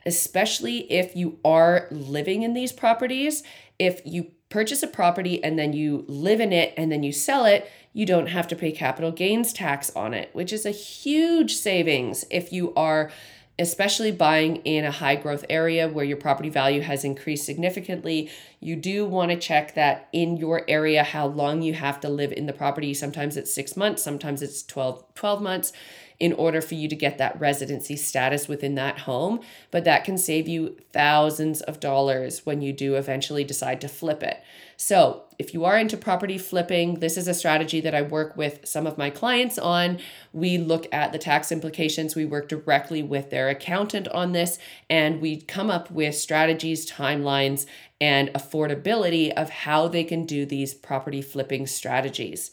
especially 0.06 0.92
if 0.92 1.16
you 1.16 1.40
are 1.46 1.88
living 1.92 2.44
in 2.44 2.54
these 2.54 2.72
properties. 2.72 3.44
If 3.78 4.02
you 4.06 4.32
purchase 4.50 4.82
a 4.82 4.88
property 4.88 5.44
and 5.44 5.60
then 5.60 5.74
you 5.74 6.06
live 6.08 6.40
in 6.40 6.52
it 6.52 6.74
and 6.78 6.92
then 6.92 7.04
you 7.04 7.12
sell 7.12 7.46
it, 7.46 7.70
you 7.94 8.06
don't 8.06 8.28
have 8.28 8.48
to 8.48 8.56
pay 8.56 8.72
capital 8.72 9.12
gains 9.12 9.54
tax 9.54 9.92
on 9.96 10.14
it, 10.14 10.30
which 10.34 10.54
is 10.54 10.66
a 10.66 10.72
huge 10.72 11.56
savings 11.56 12.26
if 12.30 12.52
you 12.52 12.74
are 12.76 13.12
especially 13.60 14.12
buying 14.12 14.58
in 14.58 14.86
a 14.86 14.92
high 14.92 15.16
growth 15.16 15.44
area 15.50 15.88
where 15.88 16.06
your 16.06 16.18
property 16.18 16.50
value 16.50 16.82
has 16.82 17.04
increased 17.04 17.46
significantly, 17.46 18.30
you 18.60 18.76
do 18.76 19.06
want 19.06 19.32
to 19.32 19.38
check 19.38 19.74
that 19.76 20.08
in 20.14 20.38
your 20.38 20.64
area 20.68 21.04
how 21.04 21.26
long 21.26 21.62
you 21.62 21.74
have 21.74 22.00
to 22.00 22.10
live 22.10 22.32
in 22.32 22.46
the 22.46 22.54
property. 22.54 22.94
Sometimes 22.94 23.36
it's 23.36 23.54
six 23.54 23.76
months, 23.76 24.04
sometimes 24.04 24.42
it's 24.42 24.62
12, 24.64 25.04
12 25.16 25.42
months 25.42 25.74
in 26.20 26.34
order 26.34 26.62
for 26.62 26.76
you 26.76 26.88
to 26.88 26.96
get 26.96 27.18
that 27.18 27.40
residency 27.40 27.96
status 27.96 28.48
within 28.48 28.76
that 28.76 29.00
home. 29.00 29.40
But 29.72 29.84
that 29.84 30.04
can 30.04 30.18
save 30.18 30.48
you 30.48 30.78
thousands 30.92 31.62
of 31.62 31.80
dollars 31.80 32.46
when 32.46 32.62
you 32.62 32.74
do 32.74 32.96
eventually 32.96 33.44
decide 33.44 33.82
to 33.82 33.88
flip 33.88 34.24
it. 34.24 34.42
So, 34.80 35.24
if 35.40 35.54
you 35.54 35.66
are 35.66 35.78
into 35.78 35.98
property 35.98 36.38
flipping, 36.40 36.96
this 37.00 37.16
is 37.16 37.28
a 37.28 37.34
strategy 37.34 37.80
that 37.82 37.94
I 37.94 38.02
work 38.02 38.36
with 38.36 38.68
some 38.68 38.88
of 38.88 38.98
my 38.98 39.12
clients 39.12 39.60
on. 39.60 40.00
We 40.34 40.58
look 40.58 40.88
at 40.92 41.12
the 41.12 41.20
tax 41.20 41.52
implications, 41.52 42.16
we 42.16 42.26
work 42.26 42.48
directly 42.48 43.04
with 43.04 43.30
their 43.30 43.50
accountant 43.50 44.08
on 44.08 44.32
this, 44.32 44.58
and 44.90 45.22
we 45.22 45.42
come 45.42 45.70
up 45.70 45.92
with 45.92 46.16
strategies, 46.16 46.90
timelines, 46.90 47.68
and 48.02 48.30
affordability 48.30 49.32
of 49.34 49.50
how 49.50 49.88
they 49.88 50.04
can 50.04 50.26
do 50.26 50.46
these 50.46 50.74
property 50.74 51.22
flipping 51.22 51.68
strategies. 51.68 52.52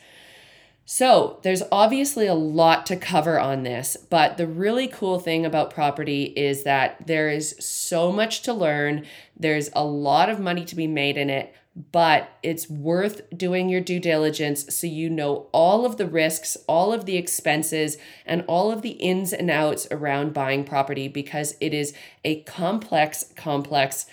So, 0.87 1.39
there's 1.43 1.63
obviously 1.73 2.27
a 2.27 2.35
lot 2.35 2.85
to 2.87 2.97
cover 2.97 3.41
on 3.41 3.63
this, 3.63 3.97
but 4.11 4.37
the 4.37 4.47
really 4.47 4.87
cool 4.87 5.19
thing 5.19 5.47
about 5.47 5.73
property 5.73 6.25
is 6.37 6.65
that 6.65 7.07
there 7.07 7.31
is 7.31 7.57
so 7.59 8.13
much 8.13 8.43
to 8.43 8.53
learn. 8.53 9.07
There's 9.35 9.71
a 9.73 9.85
lot 9.85 10.29
of 10.29 10.41
money 10.41 10.63
to 10.67 10.77
be 10.77 10.87
made 10.87 11.17
in 11.17 11.31
it, 11.31 11.55
but 11.91 12.29
it's 12.43 12.69
worth 12.69 13.23
doing 13.35 13.71
your 13.71 13.81
due 13.81 13.99
diligence 13.99 14.75
so 14.77 14.87
you 14.87 15.09
know 15.09 15.47
all 15.53 15.87
of 15.87 15.97
the 15.97 16.07
risks, 16.07 16.55
all 16.67 16.93
of 16.93 17.07
the 17.07 17.17
expenses, 17.17 17.97
and 18.27 18.45
all 18.47 18.71
of 18.71 18.83
the 18.83 18.91
ins 18.91 19.33
and 19.33 19.51
outs 19.51 19.89
around 19.91 20.35
buying 20.35 20.65
property 20.65 21.09
because 21.09 21.57
it 21.63 21.73
is 21.73 21.95
a 22.25 22.43
complex, 22.43 23.25
complex 23.37 24.05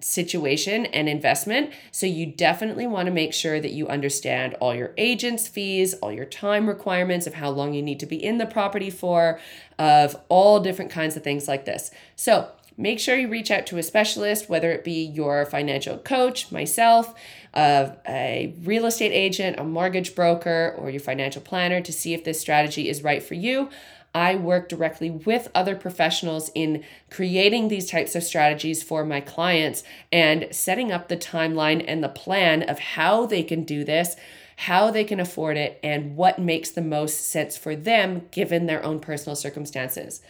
situation 0.00 0.86
and 0.86 1.08
investment. 1.08 1.72
So 1.92 2.06
you 2.06 2.26
definitely 2.26 2.86
want 2.86 3.06
to 3.06 3.12
make 3.12 3.32
sure 3.32 3.60
that 3.60 3.72
you 3.72 3.88
understand 3.88 4.54
all 4.54 4.74
your 4.74 4.92
agent's 4.96 5.48
fees, 5.48 5.94
all 5.94 6.12
your 6.12 6.24
time 6.24 6.68
requirements 6.68 7.26
of 7.26 7.34
how 7.34 7.50
long 7.50 7.74
you 7.74 7.82
need 7.82 8.00
to 8.00 8.06
be 8.06 8.22
in 8.22 8.38
the 8.38 8.46
property 8.46 8.90
for, 8.90 9.40
of 9.78 10.16
all 10.28 10.60
different 10.60 10.90
kinds 10.90 11.16
of 11.16 11.22
things 11.22 11.48
like 11.48 11.64
this. 11.64 11.90
So 12.16 12.48
make 12.76 12.98
sure 12.98 13.16
you 13.16 13.28
reach 13.28 13.50
out 13.50 13.66
to 13.66 13.78
a 13.78 13.82
specialist, 13.82 14.48
whether 14.48 14.70
it 14.72 14.84
be 14.84 15.04
your 15.04 15.44
financial 15.46 15.98
coach, 15.98 16.50
myself, 16.50 17.14
uh, 17.52 17.90
a 18.08 18.54
real 18.62 18.86
estate 18.86 19.12
agent, 19.12 19.58
a 19.58 19.64
mortgage 19.64 20.14
broker, 20.14 20.74
or 20.78 20.88
your 20.88 21.00
financial 21.00 21.42
planner 21.42 21.80
to 21.80 21.92
see 21.92 22.14
if 22.14 22.24
this 22.24 22.40
strategy 22.40 22.88
is 22.88 23.02
right 23.02 23.22
for 23.22 23.34
you. 23.34 23.68
I 24.14 24.34
work 24.34 24.68
directly 24.68 25.10
with 25.10 25.48
other 25.54 25.76
professionals 25.76 26.50
in 26.54 26.84
creating 27.10 27.68
these 27.68 27.90
types 27.90 28.14
of 28.14 28.24
strategies 28.24 28.82
for 28.82 29.04
my 29.04 29.20
clients 29.20 29.84
and 30.10 30.48
setting 30.50 30.90
up 30.90 31.08
the 31.08 31.16
timeline 31.16 31.84
and 31.86 32.02
the 32.02 32.08
plan 32.08 32.62
of 32.62 32.78
how 32.78 33.26
they 33.26 33.42
can 33.42 33.64
do 33.64 33.84
this 33.84 34.16
how 34.60 34.90
they 34.90 35.04
can 35.04 35.18
afford 35.18 35.56
it, 35.56 35.80
and 35.82 36.16
what 36.16 36.38
makes 36.38 36.70
the 36.70 36.82
most 36.82 37.30
sense 37.30 37.56
for 37.56 37.74
them 37.74 38.28
given 38.30 38.66
their 38.66 38.84
own 38.84 39.00
personal 39.00 39.34
circumstances. 39.34 40.20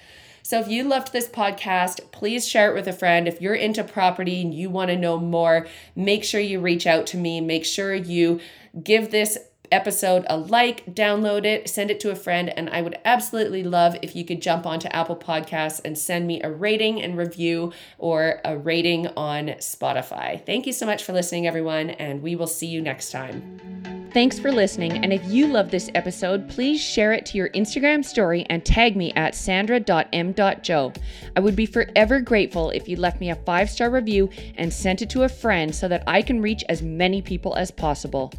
So 0.44 0.60
if 0.60 0.68
you 0.68 0.84
loved 0.84 1.12
this 1.12 1.26
podcast, 1.26 2.12
please 2.12 2.46
share 2.46 2.70
it 2.70 2.74
with 2.76 2.86
a 2.86 2.92
friend. 2.92 3.26
If 3.26 3.42
you're 3.42 3.56
into 3.56 3.82
property 3.82 4.40
and 4.40 4.54
you 4.54 4.70
want 4.70 4.90
to 4.90 4.96
know 4.96 5.18
more, 5.18 5.66
make 5.96 6.22
sure 6.22 6.40
you 6.40 6.60
reach 6.60 6.86
out 6.86 7.08
to 7.08 7.16
me. 7.16 7.40
Make 7.40 7.64
sure 7.64 7.92
you 7.92 8.38
give 8.80 9.10
this 9.10 9.36
episode 9.72 10.24
a 10.28 10.36
like, 10.36 10.84
download 10.86 11.44
it, 11.44 11.68
send 11.68 11.90
it 11.90 12.00
to 12.00 12.10
a 12.10 12.16
friend, 12.16 12.48
and 12.48 12.70
I 12.70 12.82
would 12.82 12.98
absolutely 13.04 13.62
love 13.62 13.96
if 14.02 14.14
you 14.16 14.24
could 14.24 14.42
jump 14.42 14.66
onto 14.66 14.88
Apple 14.88 15.16
Podcasts 15.16 15.80
and 15.84 15.96
send 15.96 16.26
me 16.26 16.42
a 16.42 16.50
rating 16.50 17.02
and 17.02 17.16
review 17.16 17.72
or 17.98 18.40
a 18.44 18.56
rating 18.56 19.06
on 19.08 19.48
Spotify. 19.58 20.44
Thank 20.44 20.66
you 20.66 20.72
so 20.72 20.86
much 20.86 21.04
for 21.04 21.12
listening, 21.12 21.46
everyone, 21.46 21.90
and 21.90 22.22
we 22.22 22.36
will 22.36 22.46
see 22.46 22.66
you 22.66 22.80
next 22.80 23.10
time. 23.10 24.00
Thanks 24.12 24.40
for 24.40 24.50
listening, 24.50 25.04
and 25.04 25.12
if 25.12 25.24
you 25.26 25.46
love 25.46 25.70
this 25.70 25.88
episode, 25.94 26.48
please 26.48 26.80
share 26.80 27.12
it 27.12 27.24
to 27.26 27.38
your 27.38 27.48
Instagram 27.50 28.04
story 28.04 28.44
and 28.50 28.64
tag 28.64 28.96
me 28.96 29.12
at 29.12 29.36
sandra.m.joe. 29.36 30.92
I 31.36 31.40
would 31.40 31.54
be 31.54 31.66
forever 31.66 32.18
grateful 32.20 32.70
if 32.70 32.88
you 32.88 32.96
left 32.96 33.20
me 33.20 33.30
a 33.30 33.36
five 33.36 33.70
star 33.70 33.88
review 33.88 34.28
and 34.56 34.72
sent 34.72 35.00
it 35.00 35.10
to 35.10 35.22
a 35.22 35.28
friend 35.28 35.72
so 35.72 35.86
that 35.86 36.02
I 36.08 36.22
can 36.22 36.42
reach 36.42 36.64
as 36.68 36.82
many 36.82 37.22
people 37.22 37.54
as 37.54 37.70
possible. 37.70 38.32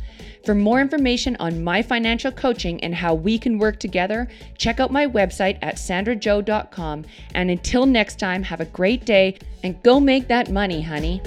For 0.46 0.56
more 0.56 0.82
information 1.27 1.36
on 1.39 1.63
my 1.63 1.81
financial 1.81 2.31
coaching 2.31 2.84
and 2.84 2.95
how 2.95 3.13
we 3.13 3.38
can 3.38 3.60
work 3.60 3.79
together, 3.79 4.27
check 4.57 4.79
out 4.79 4.91
my 4.91 5.05
website 5.05 5.57
at 5.62 5.75
sandrajoe.com. 5.75 7.05
And 7.36 7.51
until 7.51 7.86
next 7.86 8.19
time, 8.19 8.43
have 8.43 8.62
a 8.62 8.65
great 8.65 9.05
day 9.05 9.38
and 9.63 9.81
go 9.84 9.99
make 9.99 10.27
that 10.27 10.49
money, 10.49 10.81
honey. 10.81 11.21